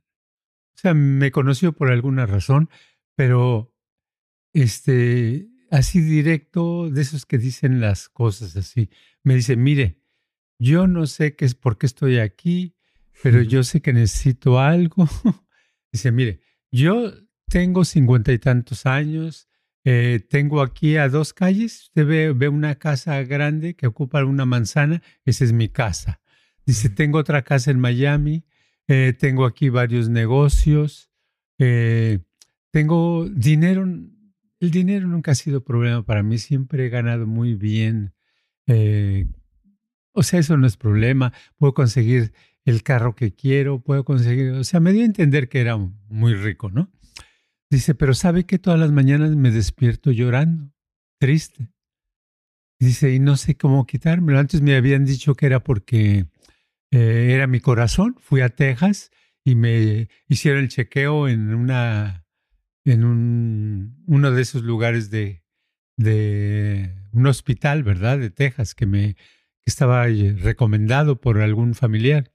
o 0.76 0.80
sea, 0.80 0.94
me 0.94 1.32
conoció 1.32 1.74
por 1.74 1.92
alguna 1.92 2.26
razón, 2.26 2.70
pero 3.18 3.74
este, 4.54 5.50
así 5.72 6.00
directo, 6.00 6.92
de 6.92 7.02
esos 7.02 7.26
que 7.26 7.40
dicen 7.40 7.82
las 7.82 8.10
cosas 8.10 8.56
así, 8.56 8.92
me 9.24 9.34
dice, 9.34 9.56
mire, 9.56 10.00
yo 10.60 10.86
no 10.86 11.08
sé 11.08 11.36
qué 11.36 11.46
es 11.46 11.56
por 11.56 11.80
qué 11.80 11.88
estoy 11.88 12.20
aquí, 12.20 12.76
pero 13.24 13.42
yo 13.42 13.64
sé 13.64 13.82
que 13.82 13.92
necesito 13.92 14.60
algo. 14.60 15.10
dice, 15.92 16.12
mire, 16.12 16.42
yo 16.72 17.12
tengo 17.50 17.86
cincuenta 17.86 18.32
y 18.32 18.38
tantos 18.38 18.86
años, 18.86 19.50
eh, 19.84 20.20
tengo 20.30 20.62
aquí 20.62 20.98
a 20.98 21.10
dos 21.10 21.34
calles, 21.34 21.86
usted 21.86 22.06
ve, 22.06 22.34
ve, 22.34 22.50
una 22.50 22.76
casa 22.76 23.24
grande 23.24 23.76
que 23.76 23.88
ocupa 23.88 24.24
una 24.24 24.46
manzana, 24.46 25.02
esa 25.26 25.44
es 25.44 25.54
mi 25.54 25.70
casa. 25.70 26.22
Dice, 26.68 26.90
tengo 26.90 27.18
otra 27.18 27.42
casa 27.42 27.72
en 27.72 27.80
Miami, 27.80 28.46
eh, 28.88 29.16
tengo 29.18 29.46
aquí 29.46 29.70
varios 29.70 30.08
negocios, 30.08 31.10
eh, 31.58 32.20
tengo 32.72 33.28
dinero, 33.30 33.84
el 33.84 34.72
dinero 34.72 35.08
nunca 35.08 35.32
ha 35.32 35.36
sido 35.36 35.64
problema 35.64 36.06
para 36.06 36.24
mí, 36.24 36.38
siempre 36.38 36.86
he 36.86 36.90
ganado 36.90 37.28
muy 37.28 37.56
bien. 37.56 38.14
Eh, 38.68 39.28
o 40.14 40.24
sea, 40.24 40.40
eso 40.40 40.58
no 40.58 40.68
es 40.68 40.78
problema, 40.78 41.34
puedo 41.58 41.74
conseguir 41.74 42.34
el 42.66 42.84
carro 42.84 43.16
que 43.16 43.34
quiero, 43.34 43.80
puedo 43.82 44.04
conseguir, 44.04 44.52
o 44.52 44.64
sea, 44.64 44.80
me 44.80 44.92
dio 44.92 45.04
a 45.04 45.06
entender 45.06 45.48
que 45.48 45.62
era 45.62 45.78
muy 45.78 46.34
rico, 46.34 46.70
¿no? 46.70 46.92
Dice, 47.70 47.96
pero 47.96 48.14
¿sabe 48.14 48.46
que 48.46 48.60
todas 48.60 48.80
las 48.80 48.92
mañanas 48.92 49.36
me 49.36 49.52
despierto 49.52 50.12
llorando, 50.12 50.74
triste? 51.20 51.70
Dice, 52.80 53.14
y 53.14 53.20
no 53.20 53.38
sé 53.38 53.56
cómo 53.58 53.86
quitármelo. 53.86 54.40
Antes 54.40 54.62
me 54.62 54.76
habían 54.76 55.06
dicho 55.06 55.36
que 55.36 55.48
era 55.48 55.64
porque 55.64 56.28
eh, 56.92 57.32
era 57.32 57.48
mi 57.48 57.60
corazón. 57.60 58.16
Fui 58.20 58.42
a 58.42 58.50
Texas 58.50 59.12
y 59.44 59.56
me 59.56 60.10
hicieron 60.28 60.62
el 60.62 60.70
chequeo 60.70 61.28
en 61.28 61.54
una 61.54 62.27
en 62.92 63.04
un, 63.04 64.04
uno 64.08 64.32
de 64.32 64.42
esos 64.42 64.64
lugares 64.64 65.10
de, 65.10 65.44
de 65.98 66.96
un 67.12 67.28
hospital, 67.28 67.84
¿verdad? 67.84 68.20
De 68.20 68.30
Texas, 68.30 68.76
que 68.76 68.86
me 68.86 69.16
que 69.16 69.70
estaba 69.70 70.06
recomendado 70.06 71.20
por 71.20 71.42
algún 71.42 71.76
familiar. 71.76 72.32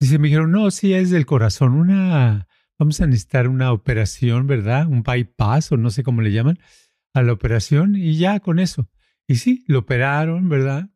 Dice, 0.00 0.18
me 0.18 0.28
dijeron, 0.28 0.50
no, 0.50 0.70
sí, 0.70 0.94
es 0.94 1.10
del 1.10 1.26
corazón, 1.26 1.74
una, 1.74 2.48
vamos 2.78 3.00
a 3.00 3.06
necesitar 3.06 3.46
una 3.46 3.72
operación, 3.72 4.46
¿verdad? 4.46 4.86
Un 4.86 5.02
bypass 5.02 5.72
o 5.72 5.76
no 5.76 5.90
sé 5.90 6.02
cómo 6.02 6.22
le 6.22 6.32
llaman 6.32 6.58
a 7.12 7.22
la 7.22 7.32
operación 7.32 7.96
y 7.96 8.16
ya 8.16 8.40
con 8.40 8.58
eso. 8.58 8.88
Y 9.26 9.36
sí, 9.36 9.64
lo 9.68 9.80
operaron, 9.80 10.48
¿verdad? 10.48 10.90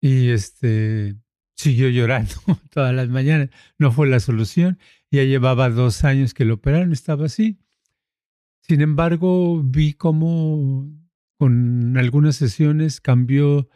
Y 0.00 0.28
este, 0.28 1.16
siguió 1.56 1.88
llorando 1.88 2.32
todas 2.70 2.94
las 2.94 3.08
mañanas. 3.08 3.50
No 3.78 3.92
fue 3.92 4.08
la 4.08 4.20
solución. 4.20 4.78
Ya 5.10 5.24
llevaba 5.24 5.68
dos 5.68 6.04
años 6.04 6.32
que 6.32 6.44
lo 6.44 6.54
operaron, 6.54 6.92
estaba 6.92 7.26
así. 7.26 7.58
Sin 8.62 8.80
embargo, 8.80 9.62
vi 9.62 9.94
cómo 9.94 10.88
con 11.38 11.96
algunas 11.96 12.36
sesiones 12.36 13.00
cambió 13.00 13.68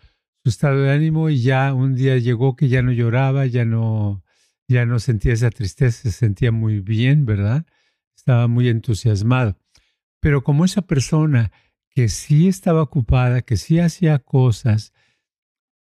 su 0.42 0.50
estado 0.50 0.82
de 0.82 0.92
ánimo 0.92 1.30
y 1.30 1.40
ya 1.40 1.72
un 1.72 1.94
día 1.94 2.18
llegó 2.18 2.56
que 2.56 2.68
ya 2.68 2.82
no 2.82 2.92
lloraba, 2.92 3.46
ya 3.46 3.64
no, 3.64 4.22
ya 4.68 4.84
no 4.84 4.98
sentía 4.98 5.32
esa 5.32 5.50
tristeza, 5.50 6.02
se 6.02 6.12
sentía 6.12 6.52
muy 6.52 6.80
bien, 6.80 7.24
¿verdad? 7.24 7.66
Estaba 8.16 8.48
muy 8.48 8.68
entusiasmado. 8.68 9.58
Pero 10.20 10.44
como 10.44 10.64
esa 10.64 10.82
persona 10.82 11.52
que 11.90 12.08
sí 12.08 12.48
estaba 12.48 12.82
ocupada, 12.82 13.42
que 13.42 13.56
sí 13.56 13.78
hacía 13.78 14.18
cosas, 14.18 14.92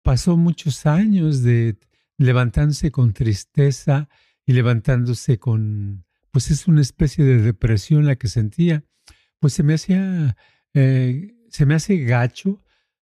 pasó 0.04 0.38
muchos 0.38 0.86
años 0.86 1.44
de 1.44 1.78
levantándose 2.18 2.92
con 2.92 3.14
tristeza 3.14 4.10
y 4.46 4.54
levantándose 4.54 5.38
con, 5.38 6.06
pues 6.32 6.52
es 6.52 6.68
una 6.68 6.82
especie 6.82 7.24
de 7.26 7.42
depresión 7.42 8.06
la 8.06 8.16
que 8.16 8.28
sentía 8.28 8.84
pues 9.40 9.54
se 9.54 9.64
me 9.64 9.74
hacía, 9.74 10.36
eh, 10.74 11.36
se 11.50 11.66
me 11.66 11.74
hace 11.74 11.98
gacho 11.98 12.62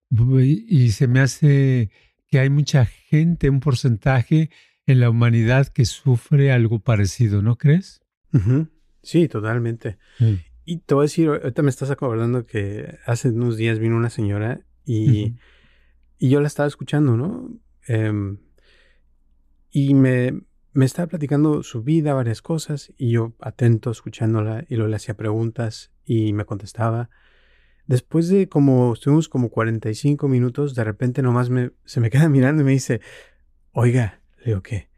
y 0.10 0.91
se 0.91 1.07
me 1.07 1.19
hace 1.19 1.91
que 2.27 2.39
hay 2.39 2.50
mucha 2.50 2.86
gente, 2.86 3.50
un 3.50 3.60
porcentaje 3.60 4.50
en 4.86 5.00
la 5.00 5.10
humanidad 5.10 5.67
que 5.67 5.86
sufre 5.86 6.51
algo 6.51 6.79
parecido, 6.79 7.41
¿no 7.41 7.57
crees? 7.57 8.01
Sí, 9.01 9.27
totalmente. 9.27 9.98
Y 10.63 10.77
te 10.79 10.93
voy 10.93 11.03
a 11.03 11.05
decir, 11.05 11.27
ahorita 11.27 11.62
me 11.62 11.69
estás 11.69 11.91
acordando 11.91 12.46
que 12.46 12.98
hace 13.05 13.29
unos 13.29 13.57
días 13.57 13.79
vino 13.79 13.98
una 13.98 14.10
señora 14.10 14.62
y, 14.86 15.36
y 16.17 16.29
yo 16.29 16.39
la 16.39 16.48
estaba 16.48 16.67
escuchando, 16.67 17.17
¿no? 17.17 17.50
Em, 17.88 18.38
y 19.72 19.93
me, 19.93 20.41
me 20.77 20.86
estaba 20.86 21.07
platicando 21.07 21.63
su 21.63 21.81
vida, 21.81 22.13
varias 22.13 22.43
cosas, 22.43 22.93
y 22.98 23.10
yo 23.10 23.34
atento, 23.39 23.89
escuchándola, 23.89 24.63
y 24.69 24.75
luego 24.75 24.89
le 24.89 24.98
hacía 24.98 25.17
preguntas 25.17 25.91
y 26.05 26.34
me 26.34 26.46
contestaba. 26.46 27.10
Después 27.88 28.29
de 28.29 28.48
como, 28.48 28.93
estuvimos 28.93 29.27
como 29.27 29.50
45 29.50 30.27
minutos, 30.27 30.75
de 30.75 30.84
repente 30.84 31.24
nomás 31.24 31.50
me, 31.50 31.72
se 31.86 32.00
me 32.00 32.10
queda 32.12 32.29
mirando 32.29 32.62
y 32.62 32.65
me 32.65 32.74
dice, 32.74 33.01
oiga, 33.72 34.22
le 34.38 34.46
digo, 34.46 34.62
¿qué? 34.62 34.91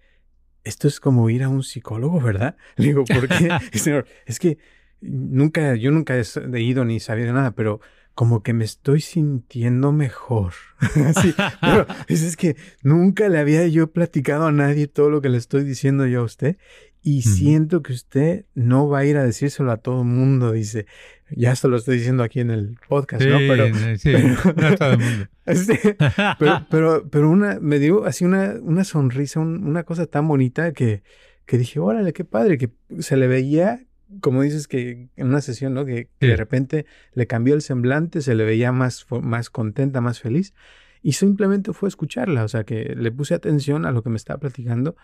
Esto 0.66 0.90
es 0.90 1.00
como 1.00 1.30
ir 1.30 1.44
a 1.44 1.50
un 1.50 1.64
psicólogo, 1.64 2.20
¿verdad? 2.20 2.58
Le 2.76 2.88
digo, 2.88 3.06
¿por 3.06 3.30
qué? 3.30 3.50
Señor, 3.80 4.06
es 4.26 4.38
que 4.38 4.58
nunca, 5.00 5.76
yo 5.76 5.92
nunca 5.92 6.16
he 6.18 6.62
ido 6.62 6.84
ni 6.84 7.00
sabía 7.00 7.32
nada, 7.32 7.52
pero 7.52 7.80
como 8.20 8.44
que 8.44 8.52
me 8.52 8.66
estoy 8.66 9.00
sintiendo 9.00 9.94
mejor. 9.94 10.52
sí, 11.22 11.34
pero 11.62 11.88
es 12.10 12.36
que 12.36 12.58
nunca 12.84 13.30
le 13.30 13.40
había 13.40 13.66
yo 13.70 13.94
platicado 13.94 14.48
a 14.48 14.52
nadie 14.52 14.88
todo 14.88 15.10
lo 15.10 15.22
que 15.22 15.30
le 15.30 15.38
estoy 15.38 15.64
diciendo 15.64 16.06
yo 16.06 16.20
a 16.20 16.24
usted 16.24 16.58
y 17.02 17.22
siento 17.22 17.82
que 17.82 17.94
usted 17.94 18.44
no 18.56 18.90
va 18.90 19.00
a 19.00 19.06
ir 19.06 19.16
a 19.16 19.24
decírselo 19.24 19.72
a 19.72 19.78
todo 19.78 20.02
el 20.02 20.08
mundo, 20.10 20.52
dice. 20.52 20.86
Ya 21.32 21.54
esto 21.54 21.70
lo 21.70 21.78
estoy 21.78 21.96
diciendo 21.96 22.22
aquí 22.22 22.42
en 22.42 22.52
el 22.52 22.78
podcast, 22.90 23.24
¿no? 23.24 23.38
Pero, 23.38 23.74
sí, 23.98 24.12
no 24.12 24.68
a 24.68 24.76
todo 24.76 24.92
el 24.92 25.00
mundo. 25.00 25.28
pero, 26.70 27.10
pero, 27.10 27.30
una, 27.30 27.58
me 27.62 27.80
dio 27.80 28.04
así 28.04 28.26
una, 28.26 28.56
una 28.62 28.84
sonrisa, 28.84 29.40
una 29.40 29.84
cosa 29.84 30.08
tan 30.08 30.28
bonita 30.28 30.74
que, 30.74 31.04
que 31.46 31.58
dije, 31.58 31.80
órale, 31.80 32.12
qué 32.12 32.26
padre, 32.26 32.58
que 32.58 32.70
se 33.00 33.16
le 33.16 33.28
veía, 33.28 33.86
como 34.22 34.42
dices 34.42 34.68
que 34.68 35.10
en 35.16 35.28
una 35.28 35.42
sesión, 35.42 35.74
¿no? 35.74 35.86
Que, 35.86 36.10
de 36.20 36.36
repente 36.36 36.86
le 37.14 37.28
cambió 37.28 37.54
el 37.54 37.62
semblante, 37.62 38.22
se 38.22 38.36
le 38.36 38.44
veía 38.44 38.72
más, 38.72 39.06
más 39.22 39.50
contenta, 39.50 40.02
más 40.02 40.20
feliz. 40.20 40.54
Y 41.02 41.14
simplemente 41.14 41.72
fue 41.74 41.88
escucharla, 41.88 42.44
o 42.44 42.48
sea, 42.48 42.64
que 42.64 42.96
le 42.96 43.12
puse 43.12 43.34
atención 43.34 43.86
a 43.86 43.92
lo 43.92 44.04
que 44.04 44.10
me 44.10 44.18
estaba 44.18 44.40
platicando 44.40 44.96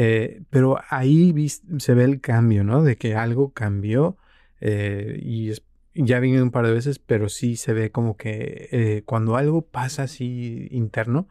eh, 0.00 0.42
pero 0.50 0.78
ahí 0.90 1.34
se 1.48 1.94
ve 1.94 2.04
el 2.04 2.20
cambio, 2.20 2.62
¿no? 2.62 2.84
De 2.84 2.96
que 2.96 3.16
algo 3.16 3.52
cambió 3.52 4.16
eh, 4.60 5.18
y 5.20 5.52
ya 5.94 6.20
vine 6.20 6.40
un 6.40 6.52
par 6.52 6.64
de 6.66 6.72
veces, 6.72 7.00
pero 7.00 7.28
sí 7.28 7.56
se 7.56 7.72
ve 7.72 7.90
como 7.90 8.16
que 8.16 8.68
eh, 8.70 9.02
cuando 9.04 9.36
algo 9.36 9.62
pasa 9.62 10.04
así 10.04 10.68
interno, 10.70 11.28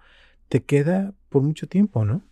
te 0.49 0.63
queda 0.63 1.13
por 1.29 1.43
mucho 1.43 1.67
tiempo, 1.67 2.03
¿no? 2.03 2.25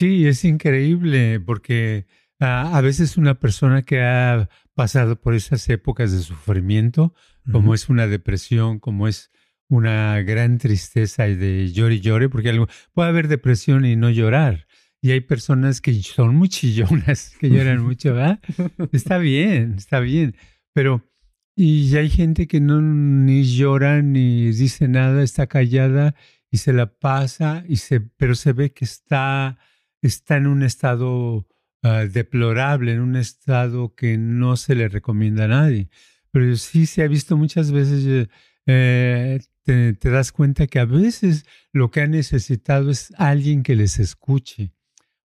Sí, 0.00 0.26
es 0.26 0.44
increíble 0.44 1.38
porque 1.38 2.06
ah, 2.40 2.76
a 2.76 2.80
veces 2.80 3.16
una 3.16 3.38
persona 3.38 3.82
que 3.82 4.02
ha 4.02 4.48
pasado 4.74 5.20
por 5.20 5.34
esas 5.34 5.68
épocas 5.68 6.12
de 6.12 6.20
sufrimiento, 6.20 7.14
como 7.52 7.74
es 7.74 7.88
una 7.88 8.06
depresión, 8.06 8.78
como 8.78 9.08
es 9.08 9.30
una 9.68 10.20
gran 10.22 10.58
tristeza 10.58 11.28
y 11.28 11.36
de 11.36 11.72
llore 11.72 11.96
y 11.96 12.00
llore, 12.00 12.28
porque 12.28 12.50
algo, 12.50 12.66
puede 12.92 13.08
haber 13.08 13.28
depresión 13.28 13.84
y 13.84 13.96
no 13.96 14.10
llorar, 14.10 14.66
y 15.02 15.12
hay 15.12 15.20
personas 15.20 15.80
que 15.80 15.94
son 16.02 16.34
muy 16.34 16.48
chillonas, 16.48 17.36
que 17.40 17.50
lloran 17.50 17.82
mucho, 17.82 18.14
¿verdad? 18.14 18.40
Está 18.92 19.18
bien, 19.18 19.74
está 19.78 20.00
bien, 20.00 20.36
pero 20.72 21.10
y 21.56 21.94
hay 21.96 22.08
gente 22.08 22.46
que 22.46 22.60
no 22.60 22.80
ni 22.80 23.44
llora 23.44 24.02
ni 24.02 24.50
dice 24.52 24.88
nada, 24.88 25.22
está 25.22 25.46
callada 25.46 26.14
y 26.50 26.58
se 26.58 26.72
la 26.72 26.86
pasa 26.98 27.64
y 27.68 27.76
se 27.76 28.00
pero 28.00 28.34
se 28.34 28.52
ve 28.54 28.72
que 28.72 28.84
está 28.84 29.58
está 30.00 30.36
en 30.36 30.46
un 30.46 30.62
estado 30.62 31.46
ah, 31.82 32.06
deplorable, 32.06 32.92
en 32.92 33.00
un 33.00 33.16
estado 33.16 33.94
que 33.94 34.18
no 34.18 34.56
se 34.56 34.74
le 34.74 34.88
recomienda 34.88 35.44
a 35.44 35.48
nadie. 35.48 35.88
Pero 36.30 36.56
sí 36.56 36.86
se 36.86 37.02
ha 37.02 37.08
visto 37.08 37.36
muchas 37.36 37.72
veces 37.72 38.28
eh, 38.66 39.40
te, 39.64 39.94
te 39.94 40.10
das 40.10 40.32
cuenta 40.32 40.66
que 40.66 40.78
a 40.78 40.84
veces 40.84 41.44
lo 41.72 41.90
que 41.90 42.02
ha 42.02 42.06
necesitado 42.06 42.90
es 42.90 43.12
alguien 43.16 43.62
que 43.62 43.76
les 43.76 43.98
escuche 43.98 44.72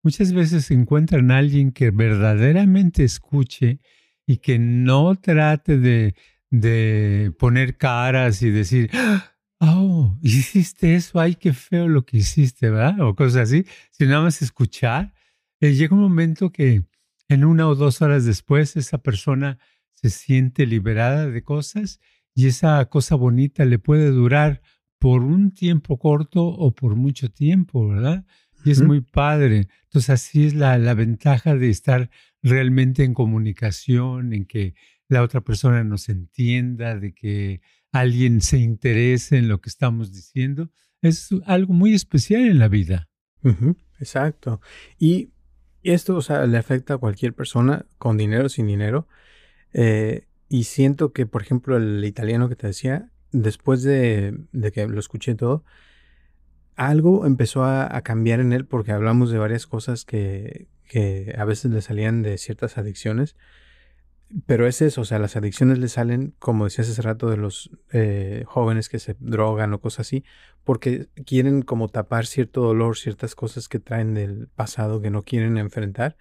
muchas 0.04 0.32
veces 0.32 0.70
encuentran 0.70 1.30
a 1.30 1.38
alguien 1.38 1.72
que 1.72 1.90
verdaderamente 1.90 3.02
escuche 3.02 3.80
y 4.26 4.36
que 4.36 4.58
no 4.58 5.16
trate 5.16 5.78
de, 5.78 6.14
de 6.50 7.32
poner 7.38 7.78
caras 7.78 8.42
y 8.42 8.50
decir, 8.50 8.90
oh, 9.60 10.16
hiciste 10.22 10.94
eso, 10.94 11.18
ay, 11.18 11.34
qué 11.34 11.54
feo 11.54 11.88
lo 11.88 12.04
que 12.04 12.18
hiciste, 12.18 12.70
¿verdad? 12.70 13.00
O 13.00 13.14
cosas 13.16 13.48
así, 13.48 13.66
sino 13.90 14.10
nada 14.10 14.24
más 14.24 14.42
escuchar. 14.42 15.13
Eh, 15.60 15.74
llega 15.74 15.94
un 15.94 16.02
momento 16.02 16.50
que 16.52 16.84
en 17.28 17.44
una 17.44 17.68
o 17.68 17.74
dos 17.74 18.02
horas 18.02 18.24
después 18.24 18.76
esa 18.76 18.98
persona 18.98 19.58
se 19.92 20.10
siente 20.10 20.66
liberada 20.66 21.28
de 21.28 21.42
cosas 21.42 22.00
y 22.34 22.46
esa 22.46 22.84
cosa 22.86 23.14
bonita 23.14 23.64
le 23.64 23.78
puede 23.78 24.10
durar 24.10 24.60
por 24.98 25.22
un 25.22 25.52
tiempo 25.52 25.98
corto 25.98 26.44
o 26.44 26.74
por 26.74 26.96
mucho 26.96 27.30
tiempo, 27.30 27.88
¿verdad? 27.88 28.24
Y 28.64 28.70
es 28.70 28.80
muy 28.80 29.02
padre. 29.02 29.68
Entonces 29.84 30.10
así 30.10 30.46
es 30.46 30.54
la, 30.54 30.78
la 30.78 30.94
ventaja 30.94 31.54
de 31.54 31.68
estar 31.68 32.10
realmente 32.42 33.04
en 33.04 33.12
comunicación, 33.12 34.32
en 34.32 34.46
que 34.46 34.74
la 35.08 35.22
otra 35.22 35.42
persona 35.42 35.84
nos 35.84 36.08
entienda, 36.08 36.98
de 36.98 37.12
que 37.12 37.60
alguien 37.92 38.40
se 38.40 38.58
interese 38.58 39.36
en 39.36 39.48
lo 39.48 39.60
que 39.60 39.68
estamos 39.68 40.12
diciendo. 40.12 40.70
Es 41.02 41.28
algo 41.44 41.74
muy 41.74 41.92
especial 41.92 42.46
en 42.46 42.58
la 42.58 42.68
vida. 42.68 43.10
Exacto. 44.00 44.60
Y 44.98 45.33
esto, 45.92 46.16
o 46.16 46.22
sea, 46.22 46.46
le 46.46 46.58
afecta 46.58 46.94
a 46.94 46.98
cualquier 46.98 47.34
persona, 47.34 47.86
con 47.98 48.16
dinero 48.16 48.46
o 48.46 48.48
sin 48.48 48.66
dinero. 48.66 49.06
Eh, 49.72 50.26
y 50.48 50.64
siento 50.64 51.12
que, 51.12 51.26
por 51.26 51.42
ejemplo, 51.42 51.76
el 51.76 52.04
italiano 52.04 52.48
que 52.48 52.56
te 52.56 52.66
decía, 52.66 53.10
después 53.32 53.82
de, 53.82 54.38
de 54.52 54.72
que 54.72 54.86
lo 54.86 55.00
escuché 55.00 55.34
todo, 55.34 55.64
algo 56.76 57.26
empezó 57.26 57.64
a, 57.64 58.00
cambiar 58.02 58.40
en 58.40 58.52
él 58.52 58.66
porque 58.66 58.92
hablamos 58.92 59.30
de 59.30 59.38
varias 59.38 59.66
cosas 59.66 60.04
que, 60.04 60.68
que, 60.88 61.34
a 61.38 61.44
veces 61.44 61.70
le 61.70 61.82
salían 61.82 62.22
de 62.22 62.38
ciertas 62.38 62.78
adicciones. 62.78 63.36
Pero 64.46 64.66
es 64.66 64.82
eso, 64.82 65.02
o 65.02 65.04
sea, 65.04 65.18
las 65.18 65.36
adicciones 65.36 65.78
le 65.78 65.88
salen, 65.88 66.34
como 66.38 66.64
decías 66.64 66.90
hace 66.90 67.02
rato, 67.02 67.30
de 67.30 67.36
los 67.36 67.70
eh, 67.92 68.42
jóvenes 68.46 68.88
que 68.88 68.98
se 68.98 69.16
drogan 69.20 69.72
o 69.74 69.80
cosas 69.80 70.06
así, 70.06 70.24
porque 70.64 71.08
quieren 71.24 71.62
como 71.62 71.88
tapar 71.88 72.26
cierto 72.26 72.62
dolor, 72.62 72.96
ciertas 72.96 73.34
cosas 73.34 73.68
que 73.68 73.78
traen 73.78 74.14
del 74.14 74.48
pasado 74.48 75.00
que 75.00 75.10
no 75.10 75.22
quieren 75.22 75.58
enfrentar. 75.58 76.16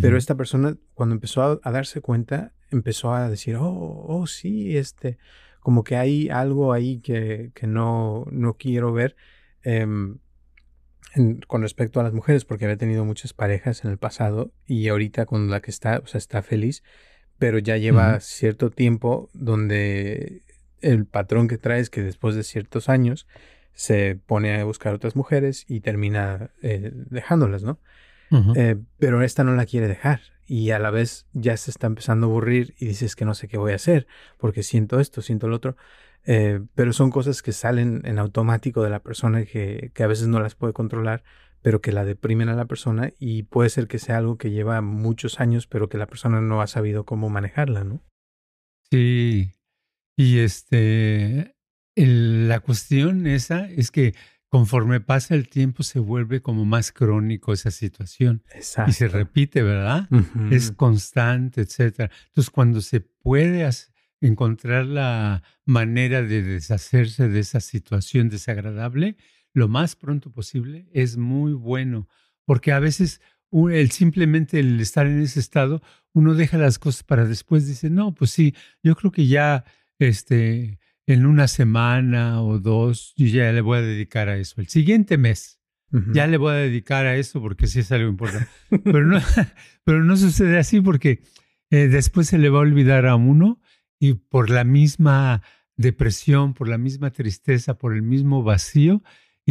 Pero 0.00 0.16
esta 0.16 0.36
persona, 0.36 0.78
cuando 0.94 1.14
empezó 1.14 1.42
a, 1.42 1.60
a, 1.62 1.70
darse 1.70 2.00
cuenta, 2.00 2.54
empezó 2.70 3.12
a 3.12 3.28
decir, 3.28 3.56
oh, 3.56 4.06
oh, 4.08 4.26
sí, 4.26 4.78
este, 4.78 5.18
como 5.60 5.84
que 5.84 5.96
hay 5.96 6.30
algo 6.30 6.72
ahí 6.72 7.00
que, 7.00 7.52
que 7.54 7.66
no, 7.66 8.24
no 8.30 8.54
quiero 8.54 8.94
ver 8.94 9.16
Em, 9.62 10.18
con 11.46 11.60
respecto 11.60 12.00
a 12.00 12.02
las 12.02 12.14
mujeres, 12.14 12.46
porque 12.46 12.64
había 12.64 12.78
tenido 12.78 13.04
muchas 13.04 13.34
parejas 13.34 13.84
en 13.84 13.90
el 13.90 13.98
pasado 13.98 14.52
y 14.66 14.88
ahorita 14.88 15.26
con 15.26 15.50
la 15.50 15.60
que 15.60 15.70
está, 15.70 16.00
o 16.02 16.06
sea, 16.06 16.18
está 16.18 16.42
feliz, 16.42 16.82
pero 17.42 17.58
ya 17.58 17.76
lleva 17.76 18.20
cierto 18.20 18.70
tiempo 18.70 19.28
donde 19.32 20.42
el 20.80 21.06
patrón 21.06 21.48
que 21.48 21.58
trae 21.58 21.80
es 21.80 21.90
que 21.90 22.00
después 22.00 22.36
de 22.36 22.44
ciertos 22.44 22.88
años 22.88 23.26
se 23.72 24.16
pone 24.26 24.60
a 24.60 24.62
buscar 24.62 24.94
otras 24.94 25.16
mujeres 25.16 25.64
y 25.66 25.80
termina 25.80 26.50
eh, 26.62 26.92
dejándolas, 26.94 27.64
¿no? 27.64 27.80
Eh, 28.54 28.76
pero 29.00 29.22
esta 29.22 29.42
no 29.42 29.56
la 29.56 29.66
quiere 29.66 29.88
dejar 29.88 30.20
y 30.46 30.70
a 30.70 30.78
la 30.78 30.90
vez 30.90 31.26
ya 31.32 31.56
se 31.56 31.72
está 31.72 31.88
empezando 31.88 32.28
a 32.28 32.30
aburrir 32.30 32.76
y 32.78 32.86
dices 32.86 33.16
que 33.16 33.24
no 33.24 33.34
sé 33.34 33.48
qué 33.48 33.58
voy 33.58 33.72
a 33.72 33.74
hacer 33.74 34.06
porque 34.38 34.62
siento 34.62 35.00
esto, 35.00 35.20
siento 35.20 35.48
lo 35.48 35.56
otro. 35.56 35.76
Eh, 36.24 36.60
pero 36.76 36.92
son 36.92 37.10
cosas 37.10 37.42
que 37.42 37.50
salen 37.50 38.02
en 38.04 38.20
automático 38.20 38.84
de 38.84 38.90
la 38.90 39.00
persona 39.00 39.44
que, 39.46 39.90
que, 39.94 40.04
a 40.04 40.06
veces 40.06 40.28
no 40.28 40.38
las 40.38 40.54
puede 40.54 40.74
controlar, 40.74 41.24
pero 41.62 41.80
que 41.80 41.92
la 41.92 42.04
deprimen 42.04 42.48
a 42.48 42.54
la 42.54 42.66
persona 42.66 43.12
y 43.18 43.44
puede 43.44 43.70
ser 43.70 43.88
que 43.88 43.98
sea 43.98 44.18
algo 44.18 44.36
que 44.36 44.50
lleva 44.50 44.80
muchos 44.80 45.40
años, 45.40 45.66
pero 45.66 45.88
que 45.88 45.98
la 45.98 46.06
persona 46.06 46.40
no 46.40 46.60
ha 46.60 46.66
sabido 46.66 47.04
cómo 47.04 47.30
manejarla, 47.30 47.84
¿no? 47.84 48.02
Sí, 48.90 49.54
y 50.16 50.38
este, 50.40 51.56
la 51.96 52.60
cuestión 52.60 53.26
esa 53.26 53.68
es 53.70 53.90
que 53.90 54.14
conforme 54.48 55.00
pasa 55.00 55.34
el 55.34 55.48
tiempo 55.48 55.82
se 55.82 55.98
vuelve 55.98 56.42
como 56.42 56.66
más 56.66 56.92
crónico 56.92 57.54
esa 57.54 57.70
situación. 57.70 58.42
Exacto. 58.52 58.90
Y 58.90 58.94
se 58.94 59.08
repite, 59.08 59.62
¿verdad? 59.62 60.08
Es 60.50 60.72
constante, 60.72 61.62
etcétera. 61.62 62.10
Entonces, 62.26 62.50
cuando 62.50 62.82
se 62.82 63.00
puede 63.00 63.66
encontrar 64.20 64.84
la 64.84 65.42
manera 65.64 66.20
de 66.20 66.42
deshacerse 66.42 67.28
de 67.28 67.40
esa 67.40 67.60
situación 67.60 68.28
desagradable 68.28 69.16
lo 69.54 69.68
más 69.68 69.96
pronto 69.96 70.32
posible 70.32 70.88
es 70.92 71.16
muy 71.16 71.52
bueno, 71.52 72.08
porque 72.44 72.72
a 72.72 72.80
veces 72.80 73.20
el 73.70 73.90
simplemente 73.90 74.60
el 74.60 74.80
estar 74.80 75.06
en 75.06 75.20
ese 75.20 75.40
estado, 75.40 75.82
uno 76.12 76.34
deja 76.34 76.56
las 76.58 76.78
cosas 76.78 77.02
para 77.02 77.26
después, 77.26 77.66
dice, 77.66 77.90
no, 77.90 78.14
pues 78.14 78.30
sí, 78.30 78.54
yo 78.82 78.96
creo 78.96 79.12
que 79.12 79.26
ya 79.26 79.64
este, 79.98 80.78
en 81.06 81.26
una 81.26 81.48
semana 81.48 82.42
o 82.42 82.58
dos, 82.58 83.14
yo 83.16 83.26
ya 83.26 83.52
le 83.52 83.60
voy 83.60 83.78
a 83.78 83.82
dedicar 83.82 84.28
a 84.28 84.36
eso. 84.36 84.60
El 84.60 84.68
siguiente 84.68 85.18
mes, 85.18 85.58
ya 86.14 86.26
le 86.26 86.38
voy 86.38 86.52
a 86.52 86.56
dedicar 86.56 87.04
a 87.04 87.16
eso 87.16 87.42
porque 87.42 87.66
sí 87.66 87.80
es 87.80 87.92
algo 87.92 88.08
importante. 88.08 88.48
pero, 88.84 89.04
no, 89.04 89.20
pero 89.84 90.02
no 90.02 90.16
sucede 90.16 90.58
así 90.58 90.80
porque 90.80 91.22
eh, 91.70 91.88
después 91.88 92.28
se 92.28 92.38
le 92.38 92.48
va 92.48 92.58
a 92.58 92.62
olvidar 92.62 93.06
a 93.06 93.16
uno 93.16 93.60
y 93.98 94.14
por 94.14 94.48
la 94.48 94.64
misma 94.64 95.42
depresión, 95.76 96.54
por 96.54 96.68
la 96.68 96.78
misma 96.78 97.10
tristeza, 97.10 97.76
por 97.76 97.92
el 97.92 98.00
mismo 98.00 98.42
vacío, 98.42 99.02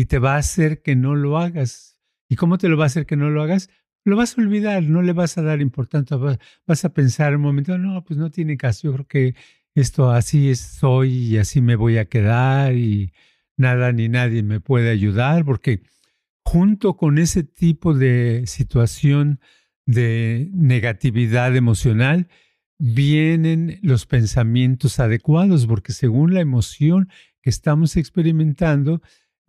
y 0.02 0.06
te 0.06 0.18
va 0.18 0.34
a 0.34 0.40
hacer 0.40 0.82
que 0.82 0.96
no 0.96 1.14
lo 1.14 1.38
hagas. 1.38 2.00
¿Y 2.28 2.36
cómo 2.36 2.58
te 2.58 2.68
lo 2.70 2.76
va 2.76 2.86
a 2.86 2.88
hacer 2.88 3.06
que 3.06 3.16
no 3.16 3.30
lo 3.30 3.44
hagas? 3.44 3.70
Lo 4.04 4.18
vas 4.18 4.36
a 4.36 4.42
olvidar, 4.42 4.82
no 4.82 5.04
le 5.04 5.14
vas 5.14 5.38
a 5.38 5.44
dar 5.44 5.62
importancia, 5.62 6.18
vas 6.66 6.86
a 6.86 6.90
pensar 6.92 7.36
un 7.36 7.44
momento, 7.44 7.78
no, 7.78 8.04
pues 8.04 8.18
no 8.18 8.32
tiene 8.32 8.58
caso, 8.58 8.88
yo 8.88 8.94
creo 8.94 9.08
que 9.08 9.36
esto 9.76 10.10
así 10.10 10.56
soy 10.56 11.12
y 11.12 11.38
así 11.38 11.62
me 11.62 11.76
voy 11.76 12.00
a 12.00 12.06
quedar 12.06 12.74
y 12.74 13.14
nada 13.58 13.92
ni 13.92 14.10
nadie 14.10 14.42
me 14.42 14.60
puede 14.60 14.90
ayudar, 14.90 15.46
porque 15.46 15.84
junto 16.44 16.98
con 16.98 17.20
ese 17.20 17.44
tipo 17.44 17.94
de 17.94 18.46
situación 18.48 19.40
de 19.86 20.50
negatividad 20.52 21.56
emocional, 21.56 22.28
vienen 22.80 23.78
los 23.84 24.08
pensamientos 24.08 25.00
adecuados, 25.00 25.68
porque 25.68 25.94
según 25.94 26.34
la 26.34 26.42
emoción 26.42 27.08
que 27.44 27.52
estamos 27.52 27.98
experimentando, 27.98 29.04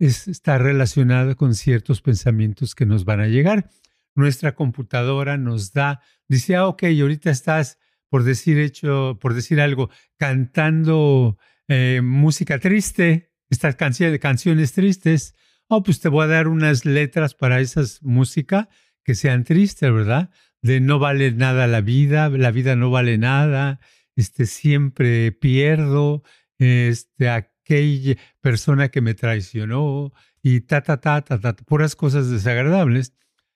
está 0.05 0.57
relacionada 0.57 1.35
con 1.35 1.55
ciertos 1.55 2.01
pensamientos 2.01 2.75
que 2.75 2.85
nos 2.85 3.05
van 3.05 3.21
a 3.21 3.27
llegar. 3.27 3.69
nuestra 4.15 4.53
computadora 4.53 5.37
nos 5.37 5.73
da, 5.73 6.01
dice, 6.27 6.55
ah, 6.55 6.67
ok, 6.67 6.83
ahorita 7.01 7.31
estás, 7.31 7.79
por 8.09 8.23
decir 8.23 8.59
hecho, 8.59 9.17
por 9.19 9.33
decir 9.33 9.59
algo, 9.59 9.89
cantando 10.17 11.39
eh, 11.67 12.01
música 12.03 12.59
triste, 12.59 13.31
estas 13.49 13.75
canciones, 13.75 14.19
canciones 14.19 14.73
tristes, 14.73 15.35
oh, 15.67 15.81
pues 15.81 15.99
te 15.99 16.09
voy 16.09 16.25
a 16.25 16.27
dar 16.27 16.47
unas 16.47 16.85
letras 16.85 17.33
para 17.33 17.59
esas 17.59 18.03
música 18.03 18.69
que 19.03 19.15
sean 19.15 19.43
tristes, 19.43 19.91
¿verdad? 19.91 20.29
De 20.61 20.79
no 20.79 20.99
vale 20.99 21.31
nada 21.31 21.65
la 21.65 21.81
vida, 21.81 22.29
la 22.29 22.51
vida 22.51 22.75
no 22.75 22.91
vale 22.91 23.17
nada, 23.17 23.79
este, 24.15 24.45
siempre 24.45 25.31
pierdo, 25.31 26.23
este, 26.59 27.29
aquella 27.63 28.17
persona 28.41 28.89
que 28.89 29.01
me 29.01 29.13
traicionó 29.13 30.11
y 30.41 30.61
ta, 30.61 30.81
ta, 30.81 30.99
ta, 30.99 31.21
ta, 31.21 31.39
ta, 31.39 31.55
puras 31.55 31.95
cosas 31.95 32.29
desagradables, 32.29 33.13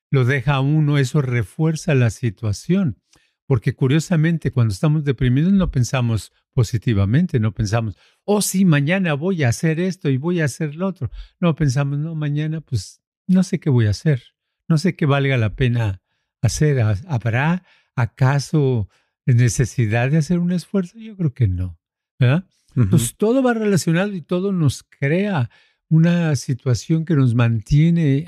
lo 0.10 0.26
deja 0.26 0.56
a 0.56 0.62
uno, 0.62 0.98
eso 0.98 1.22
refuerza 1.22 1.94
la 1.94 2.10
situación. 2.10 3.02
Porque 3.46 3.76
curiosamente, 3.76 4.52
cuando 4.52 4.74
estamos 4.74 5.04
deprimidos 5.06 5.54
no 5.54 5.72
pensamos 5.72 6.34
positivamente, 6.54 7.40
no 7.40 7.54
pensamos, 7.54 7.98
oh 8.26 8.42
sí, 8.42 8.66
mañana 8.66 9.14
voy 9.14 9.44
a 9.44 9.50
hacer 9.50 9.80
esto 9.80 10.10
y 10.10 10.18
voy 10.18 10.42
a 10.42 10.46
hacer 10.46 10.76
lo 10.76 10.88
otro. 10.88 11.12
No 11.40 11.56
pensamos, 11.56 11.98
no, 12.00 12.16
mañana 12.16 12.62
pues 12.62 13.02
no 13.26 13.44
sé 13.44 13.60
qué 13.60 13.70
voy 13.70 13.88
a 13.88 13.92
hacer, 13.92 14.24
no 14.68 14.78
sé 14.78 14.96
qué 14.96 15.06
valga 15.06 15.38
la 15.38 15.56
pena 15.56 16.02
hacer. 16.42 16.82
¿Habrá 17.08 17.64
acaso 17.96 18.90
necesidad 19.26 20.12
de 20.12 20.18
hacer 20.18 20.40
un 20.40 20.52
esfuerzo? 20.52 21.00
Yo 21.00 21.16
creo 21.16 21.34
que 21.34 21.48
no. 21.48 21.80
¿verdad? 22.20 22.46
Pues 22.90 23.16
todo 23.18 23.42
va 23.42 23.56
relacionado 23.56 24.14
y 24.14 24.22
todo 24.22 24.52
nos 24.52 24.84
crea 24.84 25.50
una 25.90 26.36
situación 26.36 27.06
que 27.06 27.16
nos 27.16 27.34
mantiene 27.34 28.28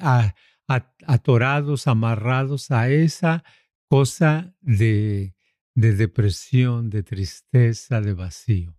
atorados, 1.05 1.87
amarrados 1.87 2.71
a 2.71 2.89
esa 2.89 3.43
cosa 3.87 4.55
de, 4.61 5.35
de 5.75 5.93
depresión, 5.93 6.89
de 6.89 7.03
tristeza, 7.03 8.01
de 8.01 8.13
vacío. 8.13 8.75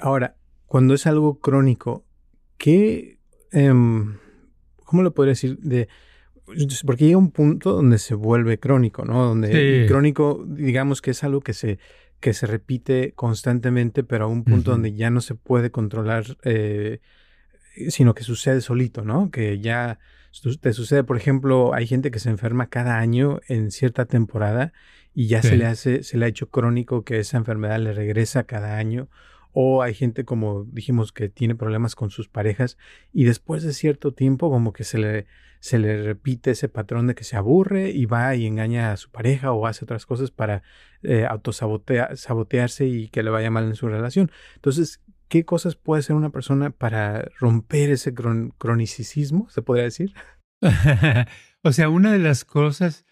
Ahora, 0.00 0.36
cuando 0.66 0.94
es 0.94 1.06
algo 1.06 1.40
crónico, 1.40 2.06
¿qué, 2.56 3.18
em, 3.52 4.16
¿cómo 4.84 5.02
lo 5.02 5.12
podría 5.12 5.32
decir? 5.32 5.58
De, 5.58 5.88
porque 6.86 7.04
llega 7.04 7.18
un 7.18 7.30
punto 7.30 7.72
donde 7.72 7.98
se 7.98 8.14
vuelve 8.14 8.58
crónico, 8.58 9.04
¿no? 9.04 9.26
Donde 9.26 9.84
crónico, 9.86 10.44
digamos 10.46 11.02
que 11.02 11.10
es 11.10 11.22
algo 11.22 11.40
que 11.40 11.52
se, 11.52 11.78
que 12.20 12.34
se 12.34 12.46
repite 12.46 13.12
constantemente, 13.14 14.02
pero 14.02 14.24
a 14.24 14.28
un 14.28 14.44
punto 14.44 14.72
donde 14.72 14.94
ya 14.94 15.10
no 15.10 15.20
se 15.20 15.34
puede 15.34 15.70
controlar, 15.70 16.24
eh, 16.42 17.00
sino 17.88 18.14
que 18.14 18.24
sucede 18.24 18.60
solito, 18.60 19.02
¿no? 19.02 19.30
Que 19.30 19.60
ya 19.60 19.98
te 20.60 20.72
sucede, 20.72 21.04
por 21.04 21.16
ejemplo, 21.16 21.74
hay 21.74 21.86
gente 21.86 22.10
que 22.10 22.18
se 22.18 22.30
enferma 22.30 22.68
cada 22.68 22.98
año 22.98 23.40
en 23.48 23.70
cierta 23.70 24.04
temporada 24.04 24.72
y 25.14 25.26
ya 25.26 25.42
se 25.42 25.56
le 25.56 25.66
hace, 25.66 26.02
se 26.02 26.16
le 26.16 26.26
ha 26.26 26.28
hecho 26.28 26.48
crónico 26.48 27.02
que 27.02 27.18
esa 27.18 27.38
enfermedad 27.38 27.78
le 27.80 27.92
regresa 27.92 28.44
cada 28.44 28.76
año. 28.76 29.08
O 29.60 29.82
hay 29.82 29.92
gente, 29.92 30.24
como 30.24 30.66
dijimos, 30.66 31.10
que 31.10 31.28
tiene 31.28 31.56
problemas 31.56 31.96
con 31.96 32.10
sus 32.10 32.28
parejas 32.28 32.78
y 33.12 33.24
después 33.24 33.64
de 33.64 33.72
cierto 33.72 34.14
tiempo 34.14 34.50
como 34.50 34.72
que 34.72 34.84
se 34.84 34.98
le, 34.98 35.26
se 35.58 35.80
le 35.80 36.00
repite 36.00 36.52
ese 36.52 36.68
patrón 36.68 37.08
de 37.08 37.16
que 37.16 37.24
se 37.24 37.36
aburre 37.36 37.90
y 37.90 38.06
va 38.06 38.36
y 38.36 38.46
engaña 38.46 38.92
a 38.92 38.96
su 38.96 39.10
pareja 39.10 39.50
o 39.50 39.66
hace 39.66 39.84
otras 39.84 40.06
cosas 40.06 40.30
para 40.30 40.62
eh, 41.02 41.26
autosabotearse 41.28 42.86
y 42.86 43.08
que 43.08 43.24
le 43.24 43.30
vaya 43.30 43.50
mal 43.50 43.64
en 43.64 43.74
su 43.74 43.88
relación. 43.88 44.30
Entonces, 44.54 45.02
¿qué 45.26 45.44
cosas 45.44 45.74
puede 45.74 45.98
hacer 45.98 46.14
una 46.14 46.30
persona 46.30 46.70
para 46.70 47.28
romper 47.40 47.90
ese 47.90 48.14
cronicismo, 48.14 49.50
se 49.50 49.62
podría 49.62 49.86
decir? 49.86 50.14
o 51.64 51.72
sea, 51.72 51.88
una 51.88 52.12
de 52.12 52.20
las 52.20 52.44
cosas 52.44 53.06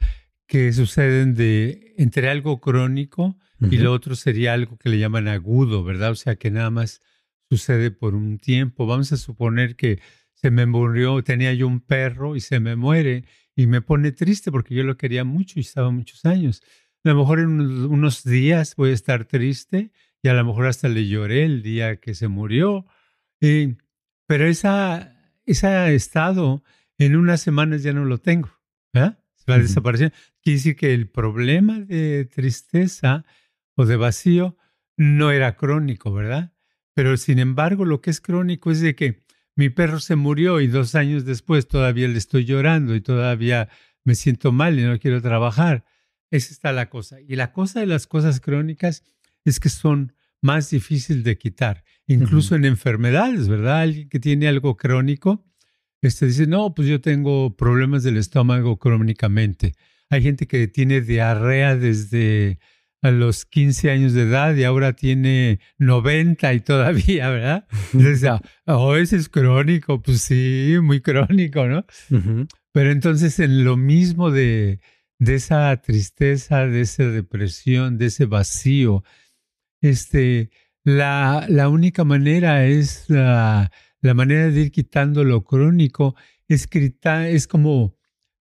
que 0.46 0.72
suceden 0.72 1.34
de 1.34 1.92
entre 1.98 2.28
algo 2.30 2.60
crónico 2.60 3.36
y 3.60 3.78
lo 3.78 3.92
otro 3.92 4.14
sería 4.14 4.52
algo 4.52 4.76
que 4.76 4.88
le 4.88 4.98
llaman 4.98 5.28
agudo, 5.28 5.82
¿verdad? 5.84 6.10
O 6.10 6.14
sea, 6.14 6.36
que 6.36 6.50
nada 6.50 6.70
más 6.70 7.00
sucede 7.48 7.90
por 7.90 8.14
un 8.14 8.38
tiempo. 8.38 8.86
Vamos 8.86 9.12
a 9.12 9.16
suponer 9.16 9.76
que 9.76 10.00
se 10.34 10.50
me 10.50 10.66
murió, 10.66 11.22
tenía 11.22 11.52
yo 11.54 11.66
un 11.66 11.80
perro 11.80 12.36
y 12.36 12.40
se 12.40 12.60
me 12.60 12.76
muere 12.76 13.24
y 13.54 13.66
me 13.66 13.80
pone 13.80 14.12
triste 14.12 14.52
porque 14.52 14.74
yo 14.74 14.84
lo 14.84 14.96
quería 14.96 15.24
mucho 15.24 15.58
y 15.58 15.62
estaba 15.62 15.90
muchos 15.90 16.24
años. 16.24 16.62
A 17.04 17.10
lo 17.10 17.16
mejor 17.16 17.40
en 17.40 17.60
unos 17.60 18.24
días 18.24 18.74
voy 18.76 18.90
a 18.90 18.94
estar 18.94 19.24
triste 19.24 19.92
y 20.22 20.28
a 20.28 20.34
lo 20.34 20.44
mejor 20.44 20.66
hasta 20.66 20.88
le 20.88 21.06
lloré 21.06 21.44
el 21.44 21.62
día 21.62 21.96
que 21.96 22.14
se 22.14 22.28
murió. 22.28 22.84
pero 23.40 24.46
esa, 24.46 25.16
ese 25.46 25.94
estado 25.94 26.62
en 26.98 27.16
unas 27.16 27.40
semanas 27.40 27.82
ya 27.82 27.92
no 27.92 28.04
lo 28.04 28.18
tengo. 28.18 28.50
¿verdad? 28.92 29.18
Va 29.48 29.54
a 29.54 29.58
desaparecer. 29.58 30.12
Quiere 30.42 30.56
decir 30.56 30.76
que 30.76 30.92
el 30.92 31.08
problema 31.08 31.80
de 31.80 32.24
tristeza 32.24 33.24
o 33.76 33.86
de 33.86 33.96
vacío 33.96 34.56
no 34.96 35.30
era 35.30 35.56
crónico, 35.56 36.12
¿verdad? 36.12 36.52
Pero 36.94 37.16
sin 37.16 37.38
embargo, 37.38 37.84
lo 37.84 38.00
que 38.00 38.10
es 38.10 38.20
crónico 38.20 38.70
es 38.70 38.80
de 38.80 38.94
que 38.94 39.24
mi 39.54 39.68
perro 39.70 40.00
se 40.00 40.16
murió 40.16 40.60
y 40.60 40.66
dos 40.66 40.94
años 40.94 41.24
después 41.24 41.68
todavía 41.68 42.08
le 42.08 42.18
estoy 42.18 42.44
llorando 42.44 42.94
y 42.94 43.00
todavía 43.00 43.68
me 44.04 44.14
siento 44.14 44.52
mal 44.52 44.78
y 44.78 44.82
no 44.82 44.98
quiero 44.98 45.20
trabajar. 45.20 45.84
Esa 46.30 46.52
está 46.52 46.72
la 46.72 46.88
cosa. 46.88 47.20
Y 47.20 47.36
la 47.36 47.52
cosa 47.52 47.80
de 47.80 47.86
las 47.86 48.06
cosas 48.06 48.40
crónicas 48.40 49.04
es 49.44 49.60
que 49.60 49.68
son 49.68 50.14
más 50.42 50.70
difíciles 50.70 51.24
de 51.24 51.38
quitar, 51.38 51.84
incluso 52.06 52.54
en 52.54 52.64
enfermedades, 52.64 53.48
¿verdad? 53.48 53.80
Alguien 53.80 54.08
que 54.08 54.20
tiene 54.20 54.48
algo 54.48 54.76
crónico, 54.76 55.44
este 56.02 56.26
dice, 56.26 56.46
no, 56.46 56.74
pues 56.74 56.88
yo 56.88 57.00
tengo 57.00 57.56
problemas 57.56 58.02
del 58.02 58.16
estómago 58.16 58.78
crónicamente. 58.78 59.74
Hay 60.08 60.22
gente 60.22 60.46
que 60.46 60.68
tiene 60.68 61.00
diarrea 61.00 61.76
desde 61.76 62.58
a 63.06 63.10
los 63.10 63.44
15 63.44 63.90
años 63.90 64.12
de 64.12 64.22
edad 64.22 64.54
y 64.54 64.64
ahora 64.64 64.94
tiene 64.94 65.60
90 65.78 66.54
y 66.54 66.60
todavía, 66.60 67.30
¿verdad? 67.30 67.66
Entonces, 67.92 68.30
oh, 68.66 68.96
ese 68.96 69.16
es 69.16 69.28
crónico, 69.28 70.02
pues 70.02 70.22
sí, 70.22 70.76
muy 70.82 71.00
crónico, 71.00 71.66
¿no? 71.66 71.84
Pero 72.72 72.90
entonces 72.90 73.38
en 73.38 73.64
lo 73.64 73.76
mismo 73.76 74.30
de, 74.30 74.80
de 75.18 75.34
esa 75.36 75.76
tristeza, 75.80 76.66
de 76.66 76.82
esa 76.82 77.04
depresión, 77.04 77.96
de 77.96 78.06
ese 78.06 78.26
vacío, 78.26 79.04
este, 79.80 80.50
la, 80.84 81.46
la 81.48 81.68
única 81.68 82.04
manera 82.04 82.66
es 82.66 83.08
la, 83.08 83.70
la, 84.00 84.14
manera 84.14 84.50
de 84.50 84.62
ir 84.62 84.70
quitando 84.72 85.24
lo 85.24 85.44
crónico, 85.44 86.16
es, 86.48 86.68
es 86.72 87.46
como, 87.46 87.96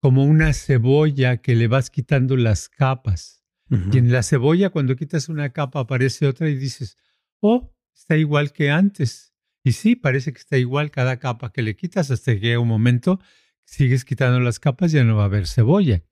como 0.00 0.24
una 0.24 0.52
cebolla 0.52 1.38
que 1.38 1.54
le 1.54 1.66
vas 1.66 1.90
quitando 1.90 2.36
las 2.36 2.68
capas. 2.68 3.39
Y 3.70 3.98
en 3.98 4.10
la 4.10 4.24
cebolla, 4.24 4.70
cuando 4.70 4.96
quitas 4.96 5.28
una 5.28 5.50
capa, 5.50 5.80
aparece 5.80 6.26
otra 6.26 6.48
y 6.48 6.56
dices, 6.56 6.96
oh, 7.38 7.72
está 7.94 8.16
igual 8.16 8.52
que 8.52 8.70
antes. 8.70 9.32
Y 9.62 9.72
sí, 9.72 9.94
parece 9.94 10.32
que 10.32 10.40
está 10.40 10.58
igual 10.58 10.90
cada 10.90 11.18
capa 11.18 11.52
que 11.52 11.62
le 11.62 11.76
quitas 11.76 12.10
hasta 12.10 12.38
que 12.38 12.58
un 12.58 12.66
momento, 12.66 13.20
sigues 13.64 14.04
quitando 14.04 14.40
las 14.40 14.58
capas, 14.58 14.90
ya 14.90 15.04
no 15.04 15.16
va 15.16 15.22
a 15.22 15.26
haber 15.26 15.46
cebolla. 15.46 16.02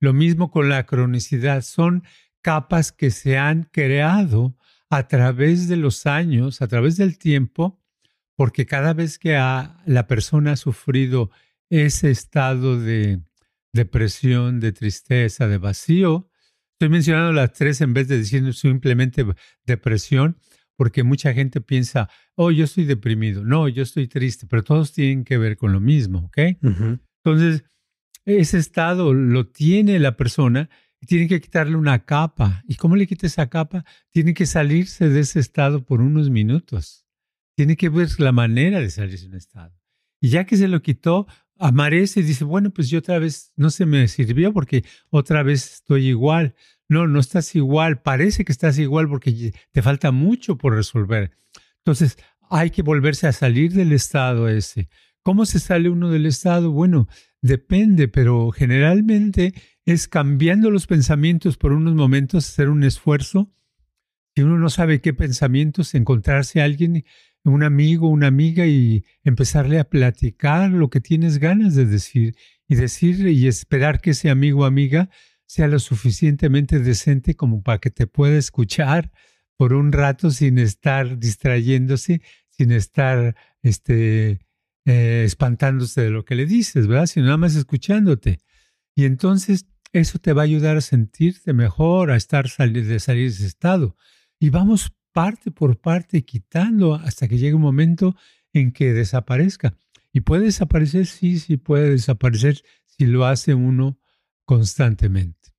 Lo 0.00 0.12
mismo 0.12 0.50
con 0.50 0.68
la 0.68 0.86
cronicidad, 0.86 1.62
son 1.62 2.02
capas 2.42 2.90
que 2.90 3.10
se 3.10 3.38
han 3.38 3.62
creado 3.62 4.56
a 4.90 5.06
través 5.06 5.68
de 5.68 5.76
los 5.76 6.06
años, 6.06 6.62
a 6.62 6.68
través 6.68 6.96
del 6.96 7.16
tiempo, 7.16 7.80
porque 8.34 8.66
cada 8.66 8.92
vez 8.92 9.18
que 9.20 9.34
la 9.34 10.06
persona 10.08 10.52
ha 10.52 10.56
sufrido 10.56 11.30
ese 11.70 12.10
estado 12.10 12.80
de 12.80 13.20
depresión, 13.72 14.60
de 14.60 14.72
tristeza, 14.72 15.46
de 15.46 15.58
vacío, 15.58 16.28
Estoy 16.74 16.88
mencionando 16.88 17.32
las 17.32 17.52
tres 17.52 17.80
en 17.80 17.94
vez 17.94 18.08
de 18.08 18.18
decir 18.18 18.52
simplemente 18.52 19.24
depresión, 19.64 20.38
porque 20.76 21.04
mucha 21.04 21.32
gente 21.32 21.60
piensa, 21.60 22.08
oh, 22.34 22.50
yo 22.50 22.64
estoy 22.64 22.84
deprimido. 22.84 23.44
No, 23.44 23.68
yo 23.68 23.82
estoy 23.82 24.08
triste, 24.08 24.46
pero 24.48 24.64
todos 24.64 24.92
tienen 24.92 25.24
que 25.24 25.38
ver 25.38 25.56
con 25.56 25.72
lo 25.72 25.80
mismo, 25.80 26.26
¿ok? 26.26 26.38
Entonces, 27.24 27.64
ese 28.24 28.58
estado 28.58 29.14
lo 29.14 29.46
tiene 29.46 29.98
la 29.98 30.16
persona 30.16 30.68
y 31.00 31.06
tiene 31.06 31.28
que 31.28 31.40
quitarle 31.40 31.76
una 31.76 32.04
capa. 32.04 32.62
¿Y 32.66 32.74
cómo 32.74 32.96
le 32.96 33.06
quita 33.06 33.26
esa 33.26 33.48
capa? 33.48 33.84
Tiene 34.10 34.34
que 34.34 34.46
salirse 34.46 35.08
de 35.08 35.20
ese 35.20 35.38
estado 35.38 35.84
por 35.84 36.00
unos 36.00 36.30
minutos. 36.30 37.06
Tiene 37.56 37.76
que 37.76 37.88
ver 37.88 38.08
la 38.18 38.32
manera 38.32 38.80
de 38.80 38.90
salirse 38.90 39.24
de 39.24 39.30
un 39.30 39.36
estado. 39.36 39.78
Y 40.20 40.30
ya 40.30 40.44
que 40.44 40.56
se 40.56 40.68
lo 40.68 40.82
quitó, 40.82 41.26
amarece 41.58 42.20
y 42.20 42.24
dice, 42.24 42.44
bueno, 42.44 42.70
pues 42.70 42.88
yo 42.90 42.98
otra 42.98 43.18
vez 43.18 43.52
no 43.56 43.70
se 43.70 43.86
me 43.86 44.08
sirvió 44.08 44.52
porque 44.52 44.84
otra 45.10 45.42
vez 45.42 45.74
estoy 45.74 46.08
igual. 46.08 46.54
No, 46.88 47.06
no 47.06 47.20
estás 47.20 47.54
igual, 47.54 48.02
parece 48.02 48.44
que 48.44 48.52
estás 48.52 48.78
igual 48.78 49.08
porque 49.08 49.52
te 49.72 49.82
falta 49.82 50.12
mucho 50.12 50.58
por 50.58 50.74
resolver. 50.74 51.32
Entonces, 51.78 52.18
hay 52.50 52.70
que 52.70 52.82
volverse 52.82 53.26
a 53.26 53.32
salir 53.32 53.72
del 53.72 53.92
estado 53.92 54.48
ese. 54.48 54.88
¿Cómo 55.22 55.46
se 55.46 55.58
sale 55.58 55.88
uno 55.88 56.10
del 56.10 56.26
estado? 56.26 56.70
Bueno, 56.70 57.08
depende, 57.40 58.08
pero 58.08 58.50
generalmente 58.50 59.54
es 59.86 60.08
cambiando 60.08 60.70
los 60.70 60.86
pensamientos 60.86 61.56
por 61.56 61.72
unos 61.72 61.94
momentos, 61.94 62.46
hacer 62.46 62.68
un 62.68 62.84
esfuerzo. 62.84 63.50
Si 64.34 64.42
uno 64.42 64.58
no 64.58 64.68
sabe 64.68 65.00
qué 65.00 65.14
pensamientos, 65.14 65.94
encontrarse 65.94 66.60
alguien 66.60 67.04
un 67.44 67.62
amigo, 67.62 68.08
una 68.08 68.26
amiga 68.26 68.66
y 68.66 69.04
empezarle 69.22 69.78
a 69.78 69.84
platicar 69.84 70.70
lo 70.70 70.88
que 70.88 71.00
tienes 71.00 71.38
ganas 71.38 71.74
de 71.74 71.84
decir 71.84 72.34
y 72.66 72.74
decir 72.74 73.26
y 73.28 73.46
esperar 73.46 74.00
que 74.00 74.10
ese 74.10 74.30
amigo 74.30 74.62
o 74.62 74.64
amiga 74.64 75.10
sea 75.46 75.68
lo 75.68 75.78
suficientemente 75.78 76.78
decente 76.80 77.34
como 77.34 77.62
para 77.62 77.78
que 77.78 77.90
te 77.90 78.06
pueda 78.06 78.38
escuchar 78.38 79.12
por 79.56 79.74
un 79.74 79.92
rato 79.92 80.30
sin 80.30 80.58
estar 80.58 81.18
distrayéndose, 81.18 82.22
sin 82.48 82.72
estar 82.72 83.36
este, 83.62 84.40
eh, 84.86 85.22
espantándose 85.24 86.00
de 86.00 86.10
lo 86.10 86.24
que 86.24 86.34
le 86.34 86.46
dices, 86.46 86.86
¿verdad? 86.86 87.06
Sino 87.06 87.26
nada 87.26 87.36
más 87.36 87.54
escuchándote. 87.54 88.40
Y 88.96 89.04
entonces 89.04 89.66
eso 89.92 90.18
te 90.18 90.32
va 90.32 90.42
a 90.42 90.44
ayudar 90.44 90.76
a 90.76 90.80
sentirte 90.80 91.52
mejor, 91.52 92.10
a 92.10 92.16
estar 92.16 92.48
salir, 92.48 92.86
de 92.86 92.98
salir 92.98 93.30
de 93.30 93.36
ese 93.36 93.46
estado. 93.46 93.96
Y 94.40 94.50
vamos 94.50 94.92
parte 95.14 95.52
por 95.52 95.78
parte 95.78 96.24
quitando 96.24 96.94
hasta 96.94 97.28
que 97.28 97.38
llegue 97.38 97.54
un 97.54 97.62
momento 97.62 98.16
en 98.52 98.72
que 98.72 98.92
desaparezca. 98.92 99.78
Y 100.12 100.20
puede 100.20 100.44
desaparecer, 100.44 101.06
sí, 101.06 101.38
sí 101.38 101.56
puede 101.56 101.88
desaparecer 101.88 102.62
si 102.84 103.06
lo 103.06 103.24
hace 103.24 103.54
uno 103.54 103.98
constantemente. 104.44 105.50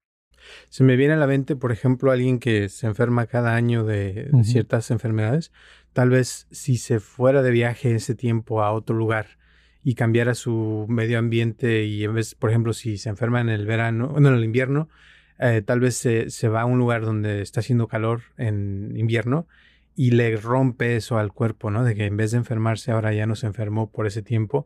Se 0.69 0.83
me 0.83 0.95
viene 0.95 1.13
a 1.13 1.17
la 1.17 1.25
mente, 1.25 1.55
por 1.55 1.71
ejemplo, 1.71 2.11
alguien 2.11 2.37
que 2.39 2.69
se 2.69 2.85
enferma 2.85 3.27
cada 3.27 3.55
año 3.55 3.83
de, 3.83 4.29
ciertas 4.43 4.91
enfermedades. 4.91 5.51
Tal 5.93 6.09
vez 6.09 6.47
si 6.51 6.77
se 6.77 6.99
fuera 6.99 7.41
de 7.41 7.51
viaje 7.51 7.95
ese 7.95 8.13
tiempo 8.13 8.61
a 8.61 8.71
otro 8.71 8.95
lugar 8.95 9.37
y 9.83 9.95
cambiara 9.95 10.35
su 10.35 10.85
medio 10.89 11.17
ambiente 11.17 11.85
y 11.85 12.03
en 12.03 12.13
vez, 12.13 12.35
por 12.35 12.49
ejemplo, 12.49 12.73
si 12.73 12.97
se 12.97 13.09
enferma 13.09 13.39
en 13.39 13.49
el 13.49 13.65
verano, 13.65 14.15
no, 14.19 14.29
en 14.29 14.35
el 14.35 14.43
invierno, 14.43 14.89
eh, 15.39 15.61
tal 15.65 15.79
vez 15.79 15.95
se, 15.95 16.29
se, 16.29 16.47
va 16.47 16.61
a 16.61 16.65
un 16.65 16.79
lugar 16.79 17.03
donde 17.03 17.41
está 17.41 17.59
haciendo 17.59 17.87
calor 17.87 18.21
en 18.37 18.93
invierno 18.95 19.47
y 19.95 20.11
le 20.11 20.35
rompe 20.37 20.95
eso 20.95 21.17
al 21.17 21.31
cuerpo, 21.31 21.71
¿no? 21.71 21.83
De 21.83 21.95
que 21.95 22.05
en 22.05 22.17
vez 22.17 22.31
de 22.31 22.37
enfermarse 22.37 22.91
ahora 22.91 23.13
ya 23.13 23.25
no 23.25 23.35
se 23.35 23.47
enfermó 23.47 23.91
por 23.91 24.07
ese 24.07 24.21
tiempo 24.21 24.65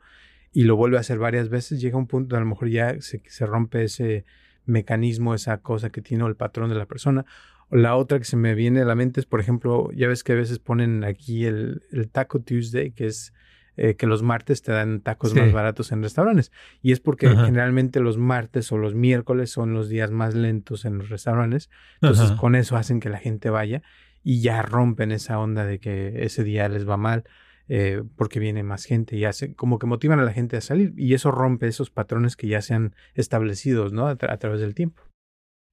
y 0.52 0.64
lo 0.64 0.76
vuelve 0.76 0.98
a 0.98 1.02
hacer 1.02 1.20
varias 1.20 1.50
veces, 1.50 1.80
llega 1.80 1.98
un 1.98 2.08
punto 2.08 2.36
a 2.36 2.40
lo 2.40 2.46
mejor 2.46 2.70
ya 2.70 3.00
se, 3.02 3.22
se 3.28 3.46
rompe 3.46 3.84
ese 3.84 4.26
mecanismo, 4.66 5.34
esa 5.34 5.58
cosa 5.60 5.90
que 5.90 6.02
tiene 6.02 6.26
el 6.26 6.36
patrón 6.36 6.70
de 6.70 6.76
la 6.76 6.86
persona. 6.86 7.26
O 7.70 7.76
la 7.76 7.96
otra 7.96 8.18
que 8.18 8.26
se 8.26 8.38
me 8.38 8.56
viene 8.56 8.82
a 8.82 8.86
la 8.86 8.96
mente 8.96 9.20
es, 9.20 9.26
por 9.26 9.40
ejemplo, 9.40 9.92
ya 9.94 10.08
ves 10.08 10.24
que 10.24 10.34
a 10.34 10.36
veces 10.36 10.60
ponen 10.60 11.04
aquí 11.04 11.46
el, 11.46 11.84
el 11.92 12.10
Taco 12.10 12.40
Tuesday, 12.42 12.92
que 12.92 13.08
es 13.08 13.34
eh, 13.82 13.96
que 13.96 14.08
los 14.08 14.24
martes 14.24 14.62
te 14.62 14.74
dan 14.74 15.00
tacos 15.00 15.34
más 15.34 15.54
baratos 15.54 15.94
en 15.94 16.04
restaurantes. 16.04 16.52
Y 16.82 16.92
es 16.92 17.00
porque 17.00 17.30
generalmente 17.30 18.02
los 18.02 18.18
martes 18.18 18.70
o 18.74 18.78
los 18.78 18.94
miércoles 18.94 19.52
son 19.52 19.74
los 19.74 19.88
días 19.88 20.12
más 20.12 20.36
lentos 20.36 20.84
en 20.84 20.98
los 20.98 21.08
restaurantes. 21.08 21.70
Entonces 22.02 22.32
con 22.32 22.56
eso 22.56 22.76
hacen 22.76 23.00
que 23.00 23.08
la 23.08 23.20
gente 23.20 23.50
vaya 23.50 23.82
y 24.22 24.42
ya 24.42 24.62
rompen 24.64 25.14
esa 25.14 25.40
onda 25.40 25.66
de 25.66 25.80
que 25.80 26.26
ese 26.26 26.44
día 26.44 26.68
les 26.68 26.88
va 26.88 26.98
mal. 26.98 27.24
Eh, 27.70 28.04
porque 28.18 28.40
viene 28.40 28.64
más 28.64 28.84
gente 28.84 29.16
y 29.16 29.26
hace 29.26 29.54
como 29.54 29.78
que 29.78 29.86
motivan 29.86 30.20
a 30.20 30.24
la 30.24 30.34
gente 30.34 30.58
a 30.58 30.62
salir 30.62 30.92
y 30.98 31.14
eso 31.14 31.30
rompe 31.30 31.68
esos 31.68 31.92
patrones 31.92 32.36
que 32.36 32.48
ya 32.48 32.64
se 32.64 32.74
han 32.74 32.96
establecido 33.14 33.90
¿no? 33.90 34.08
a, 34.08 34.16
través 34.16 34.60
del 34.60 34.74
tiempo. 34.74 35.04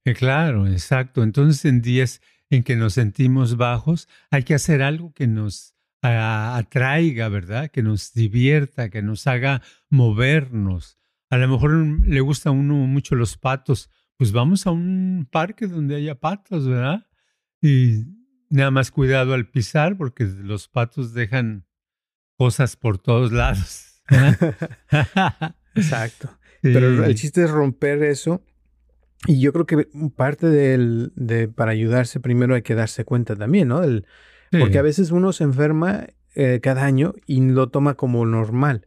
Eh, 0.05 0.13
claro, 0.13 0.67
exacto. 0.67 1.23
Entonces 1.23 1.65
en 1.65 1.81
días 1.81 2.21
en 2.51 2.61
que 2.61 2.75
nos 2.75 2.93
sentimos 2.93 3.57
bajos 3.57 4.07
hay 4.29 4.43
que 4.43 4.53
hacer 4.53 4.83
algo 4.83 5.11
que 5.11 5.25
nos 5.25 5.76
atraiga, 6.01 7.29
¿verdad? 7.29 7.69
Que 7.69 7.83
nos 7.83 8.13
divierta, 8.13 8.89
que 8.89 9.01
nos 9.01 9.27
haga 9.27 9.61
movernos. 9.89 10.97
A 11.29 11.37
lo 11.37 11.47
mejor 11.47 11.71
le 12.05 12.21
gusta 12.21 12.49
a 12.49 12.53
uno 12.53 12.75
mucho 12.75 13.15
los 13.15 13.37
patos, 13.37 13.89
pues 14.17 14.31
vamos 14.31 14.65
a 14.67 14.71
un 14.71 15.27
parque 15.31 15.67
donde 15.67 15.95
haya 15.95 16.15
patos, 16.15 16.67
¿verdad? 16.67 17.07
Y 17.61 18.05
nada 18.49 18.71
más 18.71 18.91
cuidado 18.91 19.33
al 19.33 19.49
pisar 19.49 19.97
porque 19.97 20.25
los 20.25 20.67
patos 20.67 21.13
dejan 21.13 21.65
cosas 22.37 22.75
por 22.75 22.97
todos 22.97 23.31
lados. 23.31 24.01
Exacto. 25.75 26.29
Pero 26.61 27.05
el 27.05 27.15
chiste 27.15 27.43
es 27.43 27.51
romper 27.51 28.03
eso. 28.03 28.43
Y 29.25 29.39
yo 29.39 29.51
creo 29.51 29.65
que 29.65 29.87
parte 30.15 30.47
del, 30.47 31.11
de 31.15 31.47
para 31.47 31.71
ayudarse 31.71 32.19
primero 32.19 32.55
hay 32.55 32.61
que 32.61 32.75
darse 32.75 33.03
cuenta 33.03 33.35
también, 33.35 33.67
¿no? 33.67 33.81
Porque 34.51 34.77
a 34.77 34.81
veces 34.81 35.11
uno 35.11 35.33
se 35.33 35.43
enferma 35.43 36.07
eh, 36.35 36.59
cada 36.61 36.85
año 36.85 37.13
y 37.25 37.41
lo 37.41 37.69
toma 37.69 37.95
como 37.95 38.25
normal, 38.25 38.85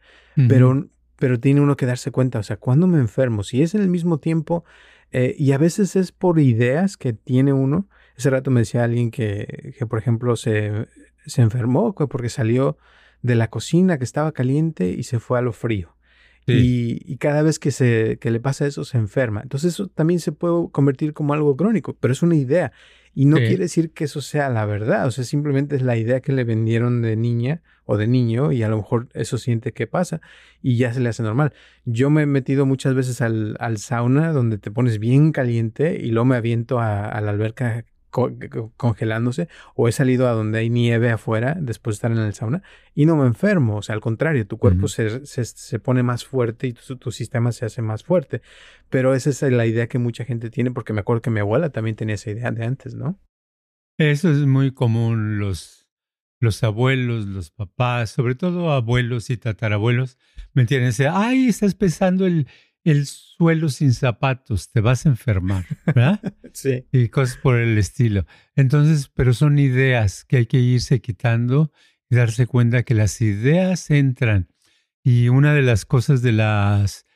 pero, 0.48 0.88
pero 1.16 1.38
tiene 1.38 1.60
uno 1.60 1.76
que 1.76 1.84
darse 1.84 2.10
cuenta, 2.10 2.38
o 2.38 2.42
sea, 2.42 2.56
¿cuándo 2.56 2.86
me 2.86 2.98
enfermo? 2.98 3.42
Si 3.42 3.62
es 3.62 3.74
en 3.74 3.82
el 3.82 3.88
mismo 3.88 4.18
tiempo, 4.18 4.64
eh, 5.12 5.34
y 5.38 5.52
a 5.52 5.58
veces 5.58 5.96
es 5.96 6.12
por 6.12 6.38
ideas 6.38 6.96
que 6.96 7.12
tiene 7.12 7.52
uno. 7.52 7.88
Ese 8.16 8.30
rato 8.30 8.50
me 8.50 8.60
decía 8.60 8.84
alguien 8.84 9.10
que, 9.10 9.74
que 9.76 9.86
por 9.86 9.98
ejemplo, 9.98 10.36
se, 10.36 10.86
se 11.26 11.42
enfermó 11.42 11.94
porque 11.94 12.28
salió 12.28 12.78
de 13.22 13.34
la 13.34 13.48
cocina 13.48 13.98
que 13.98 14.04
estaba 14.04 14.32
caliente 14.32 14.90
y 14.90 15.02
se 15.02 15.18
fue 15.18 15.38
a 15.38 15.42
lo 15.42 15.52
frío. 15.52 15.94
Y, 16.46 17.16
cada 17.18 17.42
vez 17.42 17.60
que, 17.60 17.70
se, 17.70 18.18
que 18.20 18.32
le 18.32 18.40
pasa 18.40 18.66
eso 18.66 18.84
se 18.84 18.98
enferma. 18.98 19.40
Entonces 19.42 19.74
eso 19.74 19.86
también 19.86 20.18
se 20.18 20.32
puede 20.32 20.68
convertir 20.72 21.12
como 21.12 21.32
algo 21.32 21.56
crónico, 21.56 21.96
pero 22.00 22.12
es 22.12 22.22
una 22.22 22.34
idea. 22.34 22.72
Y 23.14 23.24
no 23.24 23.38
quiere 23.38 23.64
decir 23.64 23.92
que 23.92 24.04
eso 24.04 24.20
sea 24.20 24.48
la 24.50 24.64
verdad, 24.66 25.06
o 25.06 25.10
sea, 25.10 25.24
simplemente 25.24 25.74
es 25.76 25.82
la 25.82 25.96
idea 25.96 26.20
que 26.20 26.32
le 26.32 26.44
vendieron 26.44 27.02
de 27.02 27.16
niña 27.16 27.60
o 27.84 27.96
de 27.96 28.06
niño 28.06 28.52
y 28.52 28.62
a 28.62 28.68
lo 28.68 28.76
mejor 28.76 29.08
eso 29.14 29.36
siente 29.36 29.72
que 29.72 29.88
pasa 29.88 30.20
y 30.62 30.76
ya 30.76 30.92
se 30.92 31.00
le 31.00 31.08
hace 31.08 31.22
normal. 31.24 31.52
Yo 31.84 32.08
me 32.08 32.22
he 32.22 32.26
metido 32.26 32.66
muchas 32.66 32.94
veces 32.94 33.20
al, 33.20 33.56
al 33.58 33.78
sauna 33.78 34.32
donde 34.32 34.58
te 34.58 34.70
pones 34.70 35.00
bien 35.00 35.32
caliente 35.32 35.98
y 36.00 36.12
luego 36.12 36.26
me 36.26 36.36
aviento 36.36 36.78
a 36.78 37.20
la 37.20 37.30
alberca 37.30 37.84
congelándose 38.10 39.48
o 39.74 39.88
he 39.88 39.92
salido 39.92 40.28
a 40.28 40.32
donde 40.32 40.58
hay 40.58 40.70
nieve 40.70 41.10
afuera 41.10 41.56
después 41.60 41.94
de 41.94 41.96
estar 41.96 42.12
en 42.12 42.18
el 42.18 42.34
sauna 42.34 42.62
y 42.94 43.06
no 43.06 43.16
me 43.16 43.26
enfermo. 43.26 43.76
O 43.76 43.82
sea, 43.82 43.94
al 43.94 44.00
contrario, 44.00 44.46
tu 44.46 44.58
cuerpo 44.58 44.88
se, 44.88 45.24
se, 45.26 45.78
pone 45.78 46.02
más 46.02 46.24
fuerte 46.24 46.66
y 46.66 46.72
tu, 46.72 46.96
tu, 46.96 47.12
sistema 47.12 47.52
se 47.52 47.66
hace 47.66 47.82
más 47.82 48.04
fuerte. 48.04 48.42
Pero 48.88 49.14
esa 49.14 49.30
es 49.30 49.42
la 49.42 49.66
idea 49.66 49.88
que 49.88 49.98
mucha 49.98 50.24
gente 50.24 50.50
tiene 50.50 50.70
porque 50.70 50.92
me 50.92 51.00
acuerdo 51.00 51.22
que 51.22 51.30
mi 51.30 51.40
abuela 51.40 51.70
también 51.70 51.96
tenía 51.96 52.16
esa 52.16 52.30
idea 52.30 52.50
de 52.50 52.64
antes, 52.64 52.94
¿no? 52.94 53.18
Eso 53.98 54.30
es 54.30 54.38
muy 54.46 54.72
común. 54.72 55.38
Los, 55.38 55.88
los 56.40 56.62
abuelos, 56.64 57.26
los 57.26 57.50
papás, 57.50 58.10
sobre 58.10 58.34
todo 58.34 58.72
abuelos 58.72 59.30
y 59.30 59.36
tatarabuelos, 59.36 60.18
me 60.52 60.62
entienden. 60.62 60.92
Ay, 61.12 61.48
estás 61.48 61.74
pesando 61.74 62.26
el, 62.26 62.48
el 62.84 63.06
suelo 63.06 63.68
sin 63.68 63.92
zapatos, 63.92 64.70
te 64.70 64.80
vas 64.80 65.06
a 65.06 65.10
enfermar, 65.10 65.66
¿verdad? 65.86 66.20
sí. 66.52 66.86
Y 66.92 67.08
cosas 67.08 67.36
por 67.36 67.58
el 67.58 67.76
estilo. 67.78 68.26
Entonces, 68.56 69.10
pero 69.14 69.34
son 69.34 69.58
ideas 69.58 70.24
que 70.24 70.38
hay 70.38 70.46
que 70.46 70.58
irse 70.58 71.00
quitando 71.00 71.72
y 72.08 72.16
darse 72.16 72.46
cuenta 72.46 72.82
que 72.82 72.94
las 72.94 73.20
ideas 73.20 73.90
entran. 73.90 74.48
Y 75.02 75.28
una 75.28 75.54
de 75.54 75.62
las 75.62 75.84
cosas 75.84 76.22
de 76.22 76.32
las, 76.32 77.06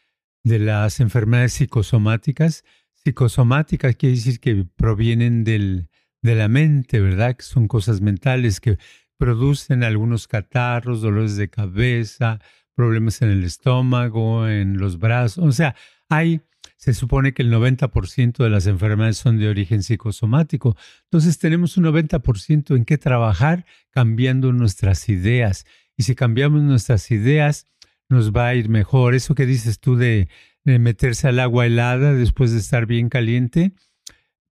de 0.42 0.58
las 0.58 1.00
enfermedades 1.00 1.54
psicosomáticas, 1.54 2.64
psicosomáticas 2.94 3.96
quiere 3.96 4.16
decir 4.16 4.40
que 4.40 4.66
provienen 4.76 5.44
del, 5.44 5.88
de 6.22 6.34
la 6.34 6.48
mente, 6.48 7.00
¿verdad? 7.00 7.36
Que 7.36 7.42
son 7.42 7.68
cosas 7.68 8.00
mentales 8.00 8.60
que 8.60 8.78
producen 9.18 9.84
algunos 9.84 10.26
catarros, 10.26 11.02
dolores 11.02 11.36
de 11.36 11.50
cabeza, 11.50 12.40
problemas 12.74 13.22
en 13.22 13.30
el 13.30 13.44
estómago, 13.44 14.48
en 14.48 14.78
los 14.78 14.98
brazos. 14.98 15.44
O 15.44 15.52
sea, 15.52 15.74
hay, 16.08 16.40
se 16.76 16.94
supone 16.94 17.32
que 17.32 17.42
el 17.42 17.52
90% 17.52 18.36
de 18.36 18.50
las 18.50 18.66
enfermedades 18.66 19.16
son 19.16 19.38
de 19.38 19.48
origen 19.48 19.82
psicosomático. 19.82 20.76
Entonces 21.04 21.38
tenemos 21.38 21.76
un 21.76 21.84
90% 21.84 22.76
en 22.76 22.84
qué 22.84 22.98
trabajar 22.98 23.64
cambiando 23.90 24.52
nuestras 24.52 25.08
ideas. 25.08 25.66
Y 25.96 26.02
si 26.02 26.14
cambiamos 26.14 26.62
nuestras 26.62 27.10
ideas, 27.10 27.66
nos 28.08 28.32
va 28.32 28.48
a 28.48 28.54
ir 28.54 28.68
mejor. 28.68 29.14
Eso 29.14 29.34
que 29.34 29.46
dices 29.46 29.80
tú 29.80 29.96
de, 29.96 30.28
de 30.64 30.78
meterse 30.78 31.28
al 31.28 31.38
agua 31.38 31.66
helada 31.66 32.12
después 32.12 32.52
de 32.52 32.58
estar 32.58 32.86
bien 32.86 33.08
caliente, 33.08 33.72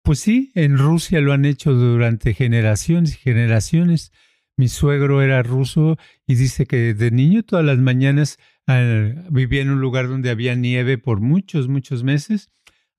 pues 0.04 0.20
sí, 0.20 0.52
en 0.54 0.78
Rusia 0.78 1.22
lo 1.22 1.32
han 1.32 1.46
hecho 1.46 1.74
durante 1.74 2.34
generaciones 2.34 3.14
y 3.14 3.18
generaciones. 3.18 4.12
Mi 4.56 4.68
suegro 4.68 5.22
era 5.22 5.42
ruso 5.42 5.98
y 6.28 6.36
dice 6.36 6.66
que 6.66 6.94
de 6.94 7.12
niño 7.12 7.44
todas 7.44 7.66
las 7.66 7.80
mañanas 7.80 8.38
vivía 9.30 9.62
en 9.62 9.72
un 9.72 9.82
lugar 9.82 10.08
donde 10.08 10.30
había 10.30 10.56
nieve 10.56 10.98
por 10.98 11.20
muchos, 11.22 11.68
muchos 11.68 12.04
meses. 12.04 12.50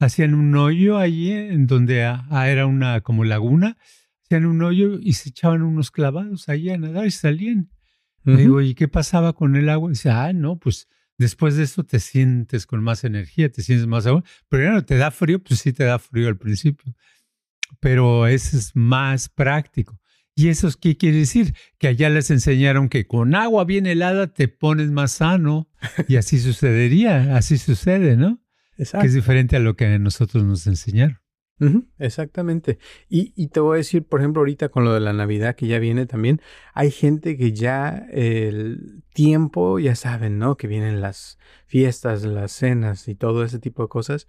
Hacían 0.01 0.35
un 0.35 0.55
hoyo 0.57 0.99
allí 0.99 1.31
en 1.33 1.67
donde 1.67 2.05
ah, 2.05 2.27
ah, 2.31 2.49
era 2.49 2.67
una 2.67 3.01
como 3.01 3.25
laguna. 3.25 3.79
Hacían 4.25 4.47
un 4.47 4.63
hoyo 4.63 4.99
y 5.01 5.13
se 5.15 5.31
echaban 5.31 5.63
unos 5.63 5.91
clavados 5.91 6.49
allí 6.49 6.71
a 6.71 6.79
nadar 6.79 7.07
y 7.07 7.11
salían. 7.11 7.71
digo, 8.25 8.61
¿y 8.61 8.75
qué 8.75 8.89
pasaba 8.89 9.33
con 9.35 9.55
el 9.55 9.69
agua? 9.69 9.91
dice, 9.91 10.11
ah, 10.11 10.33
no, 10.33 10.59
pues 10.59 10.89
después 11.19 11.57
de 11.57 11.63
eso 11.63 11.85
te 11.85 12.01
sientes 12.01 12.67
con 12.67 12.83
más 12.83 13.05
energía, 13.05 13.51
te 13.51 13.63
sientes 13.63 13.87
más 13.87 14.07
agua. 14.07 14.25
No 14.51 14.85
te 14.85 14.97
da 14.97 15.11
frío, 15.11 15.43
pues 15.43 15.61
sí 15.61 15.73
te 15.73 15.85
da 15.85 15.99
frío 15.99 16.29
al 16.29 16.37
principio. 16.37 16.95
Pero 17.81 18.27
ese 18.27 18.57
es 18.57 18.75
más 18.75 19.29
práctico. 19.29 20.01
¿Y 20.37 20.49
eso 20.49 20.69
qué 20.81 20.97
quiere 20.97 21.19
decir? 21.19 21.55
Que 21.79 21.89
allá 21.89 22.11
les 22.11 22.31
enseñaron 22.31 22.89
que 22.89 23.07
con 23.07 23.35
agua 23.35 23.65
bien 23.65 23.87
helada 23.87 24.27
te 24.27 24.49
pones 24.49 24.91
más 24.91 25.13
sano 25.13 25.69
y 26.09 26.17
así 26.17 26.39
sucedería, 26.39 27.37
así 27.37 27.57
sucede, 27.57 28.17
¿no? 28.17 28.41
Exacto. 28.77 29.03
Que 29.03 29.09
es 29.09 29.15
diferente 29.15 29.57
a 29.57 29.61
lo 29.61 29.77
que 29.77 29.87
a 29.87 29.99
nosotros 29.99 30.43
nos 30.43 30.67
enseñaron. 30.67 31.21
exactamente. 31.99 32.79
Y, 33.09 33.33
y, 33.37 33.49
te 33.49 33.61
voy 33.61 33.75
a 33.75 33.79
decir, 33.79 34.03
por 34.03 34.21
ejemplo, 34.21 34.41
ahorita 34.41 34.71
con 34.71 34.85
lo 34.85 34.93
de 34.93 34.99
la 34.99 35.13
Navidad 35.13 35.55
que 35.55 35.69
ya 35.69 35.79
viene 35.79 36.07
también, 36.07 36.41
hay 36.73 36.91
gente 36.91 37.37
que 37.37 37.53
ya 37.53 38.07
el 38.11 39.05
tiempo, 39.13 39.79
ya 39.79 39.95
saben, 39.95 40.39
¿no? 40.39 40.57
Que 40.57 40.67
vienen 40.67 41.01
las 41.01 41.39
fiestas, 41.67 42.25
las 42.25 42.51
cenas 42.51 43.07
y 43.07 43.15
todo 43.15 43.45
ese 43.45 43.61
tipo 43.61 43.83
de 43.83 43.89
cosas. 43.89 44.27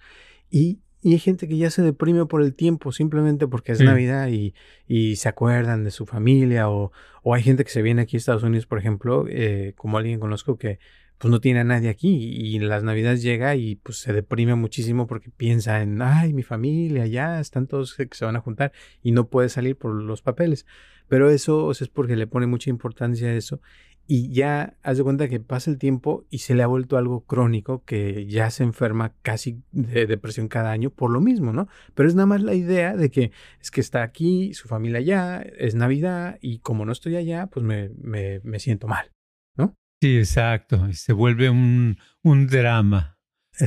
Y, 0.52 0.82
y 1.06 1.14
hay 1.14 1.20
gente 1.20 1.48
que 1.48 1.56
ya 1.56 1.70
se 1.70 1.84
deprime 1.84 2.26
por 2.26 2.42
el 2.42 2.56
tiempo, 2.56 2.92
simplemente 2.92 3.48
porque 3.48 3.74
es 3.74 3.80
Navidad 3.80 4.28
y, 4.30 4.56
y, 4.88 5.18
se 5.18 5.30
acuerdan 5.30 5.84
de 5.84 5.92
su 5.92 6.08
familia. 6.08 6.68
O, 6.68 6.92
o, 7.22 7.36
hay 7.36 7.44
gente 7.44 7.64
que 7.64 7.70
se 7.70 7.84
viene 7.84 8.02
aquí 8.02 8.16
a 8.16 8.18
Estados 8.18 8.42
Unidos, 8.42 8.66
por 8.66 8.80
ejemplo, 8.80 9.28
eh, 9.30 9.74
como 9.78 10.00
alguien 10.00 10.20
conozco 10.20 10.58
que 10.58 10.80
pues 11.20 11.30
no 11.30 11.40
tiene 11.40 11.60
a 11.60 11.64
nadie 11.64 11.90
aquí 11.90 12.10
y 12.10 12.58
las 12.58 12.82
navidades 12.82 13.22
llega 13.22 13.56
y 13.56 13.76
pues 13.76 14.00
se 14.00 14.14
deprime 14.14 14.56
muchísimo 14.56 15.06
porque 15.06 15.30
piensa 15.30 15.84
en, 15.84 16.02
ay, 16.02 16.34
mi 16.34 16.42
familia, 16.42 17.06
ya 17.06 17.40
están 17.40 17.68
todos 17.68 17.94
que 17.94 18.10
se 18.12 18.26
van 18.26 18.36
a 18.36 18.42
juntar 18.42 18.72
y 19.04 19.12
no 19.12 19.28
puede 19.28 19.50
salir 19.50 19.78
por 19.78 19.94
los 19.94 20.24
papeles. 20.24 20.66
Pero 21.08 21.30
eso 21.30 21.70
es 21.70 21.88
porque 21.88 22.16
le 22.16 22.26
pone 22.26 22.48
mucha 22.48 22.72
importancia 22.72 23.28
a 23.28 23.36
eso 23.36 23.62
y 24.08 24.32
ya 24.32 24.78
haz 24.84 24.98
de 24.98 25.04
cuenta 25.04 25.28
que 25.28 25.40
pasa 25.40 25.72
el 25.72 25.78
tiempo 25.78 26.26
y 26.30 26.40
se 26.40 26.54
le 26.54 26.64
ha 26.64 26.68
vuelto 26.68 26.98
algo 26.98 27.26
crónico 27.26 27.84
que 27.86 28.28
ya 28.28 28.52
se 28.52 28.64
enferma 28.64 29.14
casi 29.22 29.64
de 29.72 30.06
depresión 30.06 30.48
cada 30.48 30.72
año 30.72 30.92
por 30.92 31.10
lo 31.12 31.22
mismo, 31.22 31.54
¿no? 31.54 31.68
Pero 31.96 32.08
es 32.08 32.16
nada 32.16 32.28
más 32.28 32.42
la 32.42 32.54
idea 32.54 32.96
de 32.96 33.10
que 33.10 33.32
es 33.60 33.72
que 33.72 33.82
está 33.82 34.04
aquí, 34.04 34.54
su 34.54 34.68
familia 34.68 35.00
allá, 35.00 35.42
es 35.42 35.76
Navidad 35.76 36.38
y 36.42 36.60
como 36.60 36.86
no 36.86 36.92
estoy 36.92 37.16
allá, 37.16 37.48
pues 37.48 37.66
me, 37.66 37.90
me, 37.98 38.42
me 38.44 38.60
siento 38.60 38.88
mal, 38.88 39.12
¿no? 39.58 39.76
Sí, 40.02 40.18
exacto. 40.18 40.92
Se 40.94 41.14
vuelve 41.14 41.50
un, 41.50 41.98
un 42.22 42.48
drama, 42.48 43.18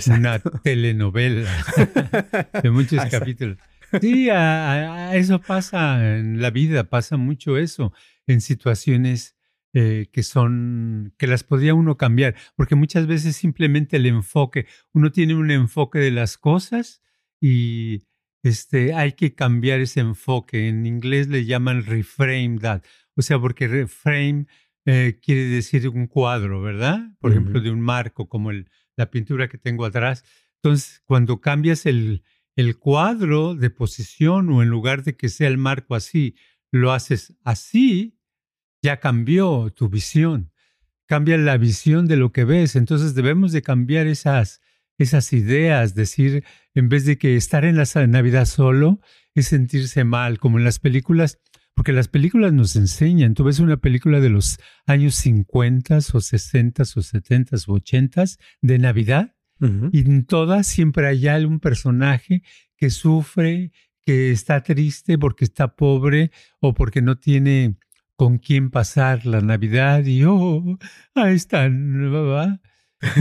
una 0.08 0.38
telenovela 0.38 1.50
de 2.62 2.70
muchos 2.70 3.04
capítulos. 3.06 3.58
Sí, 4.00 4.28
eso 5.12 5.40
pasa 5.40 6.18
en 6.18 6.42
la 6.42 6.50
vida, 6.50 6.84
pasa 6.84 7.16
mucho 7.16 7.56
eso, 7.56 7.92
en 8.26 8.42
situaciones 8.42 9.37
eh, 9.74 10.08
que 10.12 10.22
son, 10.22 11.14
que 11.18 11.26
las 11.26 11.44
podría 11.44 11.74
uno 11.74 11.96
cambiar, 11.96 12.34
porque 12.56 12.74
muchas 12.74 13.06
veces 13.06 13.36
simplemente 13.36 13.96
el 13.96 14.06
enfoque, 14.06 14.66
uno 14.92 15.12
tiene 15.12 15.34
un 15.34 15.50
enfoque 15.50 15.98
de 15.98 16.10
las 16.10 16.38
cosas 16.38 17.02
y 17.40 18.04
este, 18.42 18.94
hay 18.94 19.12
que 19.12 19.34
cambiar 19.34 19.80
ese 19.80 20.00
enfoque. 20.00 20.68
En 20.68 20.86
inglés 20.86 21.28
le 21.28 21.44
llaman 21.44 21.84
reframe 21.84 22.58
that, 22.60 22.82
o 23.14 23.22
sea, 23.22 23.38
porque 23.38 23.68
reframe 23.68 24.46
eh, 24.86 25.18
quiere 25.22 25.42
decir 25.48 25.86
un 25.88 26.06
cuadro, 26.06 26.62
¿verdad? 26.62 27.00
Por 27.20 27.32
ejemplo, 27.32 27.60
de 27.60 27.70
un 27.70 27.80
marco, 27.80 28.26
como 28.26 28.50
el, 28.50 28.70
la 28.96 29.10
pintura 29.10 29.48
que 29.48 29.58
tengo 29.58 29.84
atrás. 29.84 30.24
Entonces, 30.62 31.02
cuando 31.04 31.42
cambias 31.42 31.84
el, 31.84 32.22
el 32.56 32.78
cuadro 32.78 33.54
de 33.54 33.68
posición 33.68 34.48
o 34.50 34.62
en 34.62 34.70
lugar 34.70 35.02
de 35.04 35.14
que 35.14 35.28
sea 35.28 35.48
el 35.48 35.58
marco 35.58 35.94
así, 35.94 36.36
lo 36.72 36.92
haces 36.92 37.36
así, 37.44 38.17
ya 38.82 39.00
cambió 39.00 39.70
tu 39.70 39.88
visión. 39.88 40.52
Cambia 41.06 41.38
la 41.38 41.56
visión 41.56 42.06
de 42.06 42.16
lo 42.16 42.32
que 42.32 42.44
ves. 42.44 42.76
Entonces 42.76 43.14
debemos 43.14 43.52
de 43.52 43.62
cambiar 43.62 44.06
esas, 44.06 44.60
esas 44.98 45.32
ideas, 45.32 45.94
decir, 45.94 46.44
en 46.74 46.88
vez 46.88 47.04
de 47.04 47.18
que 47.18 47.36
estar 47.36 47.64
en 47.64 47.76
la 47.76 48.06
Navidad 48.06 48.44
solo, 48.44 49.00
es 49.34 49.48
sentirse 49.48 50.04
mal, 50.04 50.38
como 50.38 50.58
en 50.58 50.64
las 50.64 50.78
películas 50.78 51.38
porque 51.78 51.92
las 51.92 52.08
películas 52.08 52.52
nos 52.52 52.74
enseñan. 52.74 53.34
Tú 53.34 53.44
ves 53.44 53.60
una 53.60 53.76
película 53.76 54.18
de 54.18 54.30
los 54.30 54.58
años 54.84 55.14
50 55.14 55.98
o 56.12 56.20
60 56.20 56.82
o 56.82 57.02
70 57.02 57.56
o 57.68 57.74
80 57.74 58.24
de 58.62 58.78
Navidad 58.80 59.36
y 59.92 60.00
en 60.00 60.24
todas 60.24 60.66
siempre 60.66 61.06
hay 61.06 61.28
algún 61.28 61.60
personaje 61.60 62.42
que 62.76 62.90
sufre, 62.90 63.70
que 64.04 64.32
está 64.32 64.64
triste 64.64 65.18
porque 65.18 65.44
está 65.44 65.76
pobre 65.76 66.32
o 66.58 66.74
porque 66.74 67.00
no 67.00 67.16
tiene 67.18 67.76
con 68.18 68.38
quién 68.38 68.70
pasar 68.70 69.26
la 69.26 69.40
Navidad 69.40 70.04
y 70.04 70.24
oh, 70.24 70.76
ahí 71.14 71.36
están, 71.36 72.10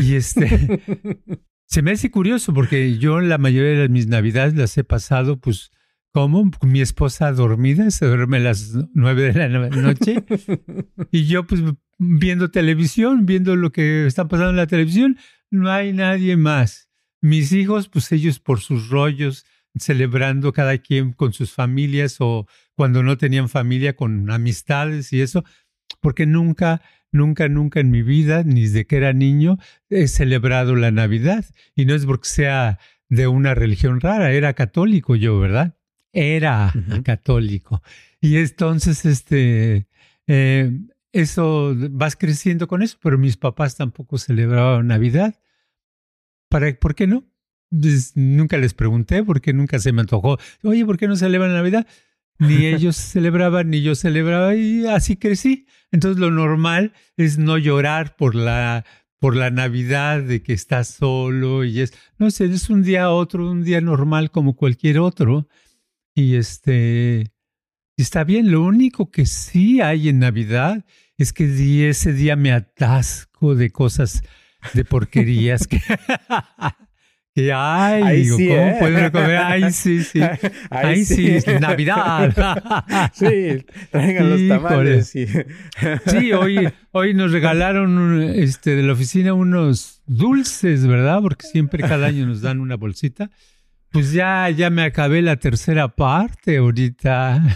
Y 0.01 0.15
este 0.15 0.81
se 1.67 1.83
me 1.83 1.91
hace 1.91 2.09
curioso 2.09 2.51
porque 2.51 2.97
yo 2.97 3.21
la 3.21 3.37
mayoría 3.37 3.79
de 3.79 3.89
mis 3.89 4.07
Navidades 4.07 4.55
las 4.55 4.75
he 4.75 4.83
pasado 4.83 5.39
pues 5.39 5.71
¿Cómo? 6.13 6.49
Mi 6.63 6.81
esposa 6.81 7.31
dormida, 7.31 7.91
se 7.91 8.07
duerme 8.07 8.37
a 8.37 8.39
las 8.39 8.73
nueve 8.95 9.33
de 9.33 9.33
la 9.33 9.69
noche 9.69 10.23
y 11.11 11.25
yo 11.25 11.45
pues 11.45 11.61
viendo 11.99 12.49
televisión, 12.49 13.27
viendo 13.27 13.55
lo 13.55 13.71
que 13.71 14.07
está 14.07 14.27
pasando 14.27 14.51
en 14.51 14.57
la 14.57 14.65
televisión, 14.65 15.19
no 15.51 15.69
hay 15.69 15.93
nadie 15.93 16.35
más. 16.35 16.89
Mis 17.21 17.51
hijos, 17.51 17.87
pues 17.87 18.11
ellos 18.11 18.39
por 18.39 18.61
sus 18.61 18.89
rollos, 18.89 19.45
celebrando 19.79 20.53
cada 20.53 20.77
quien 20.77 21.13
con 21.13 21.33
sus 21.33 21.51
familias 21.51 22.17
o 22.19 22.47
cuando 22.75 23.03
no 23.03 23.17
tenían 23.17 23.49
familia 23.49 23.95
con 23.95 24.29
amistades 24.29 25.13
y 25.13 25.21
eso, 25.21 25.43
porque 26.01 26.25
nunca, 26.25 26.81
nunca, 27.11 27.49
nunca 27.49 27.79
en 27.79 27.91
mi 27.91 28.01
vida, 28.01 28.43
ni 28.43 28.63
desde 28.63 28.85
que 28.85 28.97
era 28.97 29.13
niño, 29.13 29.57
he 29.89 30.07
celebrado 30.07 30.75
la 30.75 30.91
Navidad. 30.91 31.45
Y 31.75 31.85
no 31.85 31.95
es 31.95 32.05
porque 32.05 32.29
sea 32.29 32.79
de 33.09 33.27
una 33.27 33.55
religión 33.55 34.01
rara, 34.01 34.31
era 34.31 34.53
católico 34.53 35.15
yo, 35.15 35.39
¿verdad? 35.39 35.77
era 36.17 36.73
católico. 37.03 37.81
Y 38.19 38.37
entonces, 38.37 39.05
este, 39.05 39.87
eh, 40.25 40.71
eso, 41.11 41.75
vas 41.91 42.15
creciendo 42.15 42.67
con 42.67 42.81
eso, 42.81 42.97
pero 43.01 43.17
mis 43.17 43.37
papás 43.37 43.75
tampoco 43.75 44.17
celebraban 44.17 44.87
Navidad. 44.87 45.39
¿Para, 46.49 46.73
¿Por 46.79 46.95
qué 46.95 47.07
no? 47.07 47.25
Pues, 47.69 48.13
nunca 48.15 48.57
les 48.57 48.73
pregunté 48.73 49.23
porque 49.23 49.53
nunca 49.53 49.79
se 49.79 49.91
me 49.91 50.01
antojó. 50.01 50.37
Oye, 50.63 50.85
¿por 50.85 50.97
qué 50.97 51.07
no 51.07 51.15
celebran 51.15 51.53
Navidad? 51.53 51.87
Ni 52.39 52.65
ellos 52.65 52.95
celebraban, 52.95 53.69
ni 53.69 53.81
yo 53.81 53.95
celebraba 53.95 54.55
y 54.55 54.85
así 54.85 55.17
crecí. 55.17 55.67
Entonces 55.91 56.19
lo 56.19 56.31
normal 56.31 56.93
es 57.15 57.37
no 57.37 57.57
llorar 57.57 58.15
por 58.15 58.35
la, 58.35 58.85
por 59.19 59.35
la 59.35 59.49
Navidad 59.49 60.21
de 60.21 60.41
que 60.41 60.53
estás 60.53 60.87
solo 60.89 61.63
y 61.63 61.81
es, 61.81 61.93
no 62.17 62.31
sé, 62.31 62.45
es 62.45 62.69
un 62.69 62.83
día 62.83 63.09
otro, 63.09 63.49
un 63.49 63.63
día 63.63 63.81
normal 63.81 64.31
como 64.31 64.55
cualquier 64.55 64.99
otro. 64.99 65.47
Y 66.15 66.35
este, 66.35 67.31
está 67.97 68.23
bien, 68.23 68.51
lo 68.51 68.63
único 68.63 69.11
que 69.11 69.25
sí 69.25 69.81
hay 69.81 70.09
en 70.09 70.19
Navidad 70.19 70.85
es 71.17 71.33
que 71.33 71.89
ese 71.89 72.13
día 72.13 72.35
me 72.35 72.51
atasco 72.51 73.55
de 73.55 73.71
cosas, 73.71 74.23
de 74.73 74.85
porquerías 74.85 75.67
que, 75.67 75.79
que 77.37 77.53
ay, 77.53 78.23
digo, 78.23 78.37
¿cómo 78.37 78.49
¿eh? 78.49 78.75
pueden 78.79 79.11
comer? 79.11 79.37
Ay, 79.45 79.71
sí, 79.71 80.03
sí. 80.03 80.19
Ay, 80.71 81.05
sí. 81.05 81.37
Navidad. 81.61 82.33
sí, 83.13 83.63
traigan 83.91 84.29
los 84.31 84.47
tamales. 84.47 85.13
Sí, 86.07 86.33
hoy, 86.33 86.67
hoy 86.93 87.13
nos 87.13 87.31
regalaron 87.31 88.23
este, 88.23 88.75
de 88.75 88.81
la 88.81 88.93
oficina 88.93 89.35
unos 89.35 90.01
dulces, 90.07 90.87
¿verdad? 90.87 91.21
Porque 91.21 91.45
siempre 91.45 91.87
cada 91.87 92.07
año 92.07 92.25
nos 92.25 92.41
dan 92.41 92.59
una 92.59 92.75
bolsita. 92.75 93.29
Pues 93.91 94.13
ya, 94.13 94.49
ya 94.49 94.71
me 94.71 94.81
acabé 94.81 95.21
la 95.21 95.35
tercera 95.35 95.89
parte 95.89 96.57
ahorita. 96.57 97.55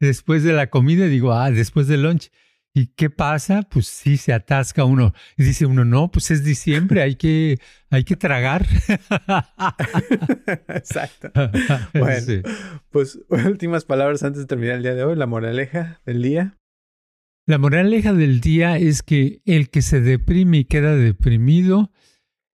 después 0.00 0.44
de 0.44 0.52
la 0.52 0.66
comida, 0.66 1.06
digo, 1.06 1.32
ah, 1.32 1.50
después 1.50 1.86
del 1.86 2.02
lunch. 2.02 2.30
¿Y 2.74 2.86
qué 2.94 3.10
pasa? 3.10 3.62
Pues 3.62 3.86
sí, 3.86 4.16
se 4.16 4.32
atasca 4.32 4.84
uno. 4.84 5.12
Y 5.36 5.44
dice 5.44 5.66
uno, 5.66 5.84
no, 5.84 6.10
pues 6.10 6.30
es 6.30 6.42
diciembre, 6.42 7.02
hay 7.02 7.16
que, 7.16 7.58
hay 7.90 8.04
que 8.04 8.16
tragar. 8.16 8.66
Exacto. 10.68 11.30
Bueno, 11.92 12.42
pues 12.90 13.18
últimas 13.28 13.84
palabras 13.84 14.22
antes 14.22 14.42
de 14.42 14.46
terminar 14.46 14.76
el 14.76 14.82
día 14.82 14.94
de 14.94 15.04
hoy, 15.04 15.16
la 15.16 15.26
moraleja 15.26 16.00
del 16.06 16.22
día. 16.22 16.58
La 17.46 17.58
moraleja 17.58 18.14
del 18.14 18.40
día 18.40 18.78
es 18.78 19.02
que 19.02 19.42
el 19.44 19.68
que 19.68 19.82
se 19.82 20.00
deprime 20.00 20.58
y 20.58 20.64
queda 20.64 20.96
deprimido 20.96 21.90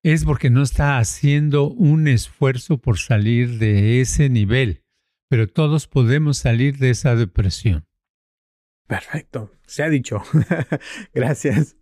es 0.02 0.24
porque 0.24 0.50
no 0.50 0.62
está 0.62 0.98
haciendo 0.98 1.70
un 1.70 2.08
esfuerzo 2.08 2.78
por 2.78 2.98
salir 2.98 3.58
de 3.58 4.00
ese 4.00 4.30
nivel, 4.30 4.82
pero 5.28 5.46
todos 5.46 5.86
podemos 5.86 6.38
salir 6.38 6.78
de 6.78 6.90
esa 6.90 7.14
depresión. 7.14 7.87
Perfecto, 8.88 9.50
se 9.66 9.82
ha 9.82 9.90
dicho. 9.90 10.22
gracias. 11.14 11.76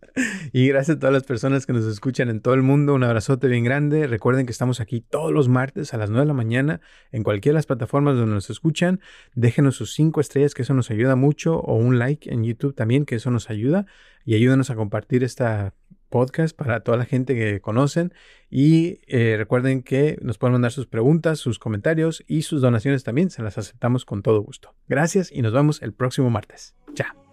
Y 0.51 0.67
gracias 0.67 0.97
a 0.97 0.99
todas 0.99 1.13
las 1.13 1.23
personas 1.23 1.65
que 1.65 1.71
nos 1.71 1.85
escuchan 1.85 2.27
en 2.27 2.41
todo 2.41 2.53
el 2.53 2.63
mundo. 2.63 2.93
Un 2.93 3.05
abrazote 3.05 3.47
bien 3.47 3.63
grande. 3.63 4.07
Recuerden 4.07 4.45
que 4.45 4.51
estamos 4.51 4.81
aquí 4.81 4.99
todos 4.99 5.31
los 5.31 5.47
martes 5.47 5.93
a 5.93 5.97
las 5.97 6.09
9 6.09 6.23
de 6.23 6.27
la 6.27 6.33
mañana 6.33 6.81
en 7.13 7.23
cualquiera 7.23 7.53
de 7.53 7.59
las 7.59 7.65
plataformas 7.65 8.17
donde 8.17 8.33
nos 8.33 8.49
escuchan. 8.49 8.99
Déjenos 9.35 9.77
sus 9.77 9.93
cinco 9.93 10.19
estrellas, 10.19 10.53
que 10.53 10.63
eso 10.63 10.73
nos 10.73 10.91
ayuda 10.91 11.15
mucho, 11.15 11.57
o 11.61 11.75
un 11.75 11.97
like 11.97 12.29
en 12.29 12.43
YouTube 12.43 12.75
también, 12.75 13.05
que 13.05 13.15
eso 13.15 13.31
nos 13.31 13.49
ayuda. 13.49 13.85
Y 14.25 14.35
ayúdanos 14.35 14.69
a 14.69 14.75
compartir 14.75 15.23
esta 15.23 15.73
podcast 16.09 16.55
para 16.55 16.79
toda 16.81 16.97
la 16.97 17.05
gente 17.05 17.35
que 17.35 17.59
conocen. 17.59 18.13
Y 18.49 18.99
eh, 19.07 19.35
recuerden 19.37 19.83
que 19.83 20.17
nos 20.21 20.37
pueden 20.37 20.53
mandar 20.53 20.71
sus 20.71 20.87
preguntas, 20.87 21.39
sus 21.39 21.59
comentarios 21.59 22.23
y 22.27 22.43
sus 22.43 22.61
donaciones 22.61 23.03
también. 23.03 23.29
Se 23.29 23.43
las 23.43 23.57
aceptamos 23.57 24.05
con 24.05 24.21
todo 24.21 24.41
gusto. 24.41 24.73
Gracias 24.87 25.31
y 25.31 25.41
nos 25.41 25.53
vemos 25.53 25.81
el 25.81 25.93
próximo 25.93 26.29
martes. 26.29 26.75
Chao. 26.93 27.27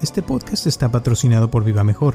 Este 0.00 0.22
podcast 0.22 0.68
está 0.68 0.90
patrocinado 0.90 1.50
por 1.50 1.64
Viva 1.64 1.82
Mejor. 1.82 2.14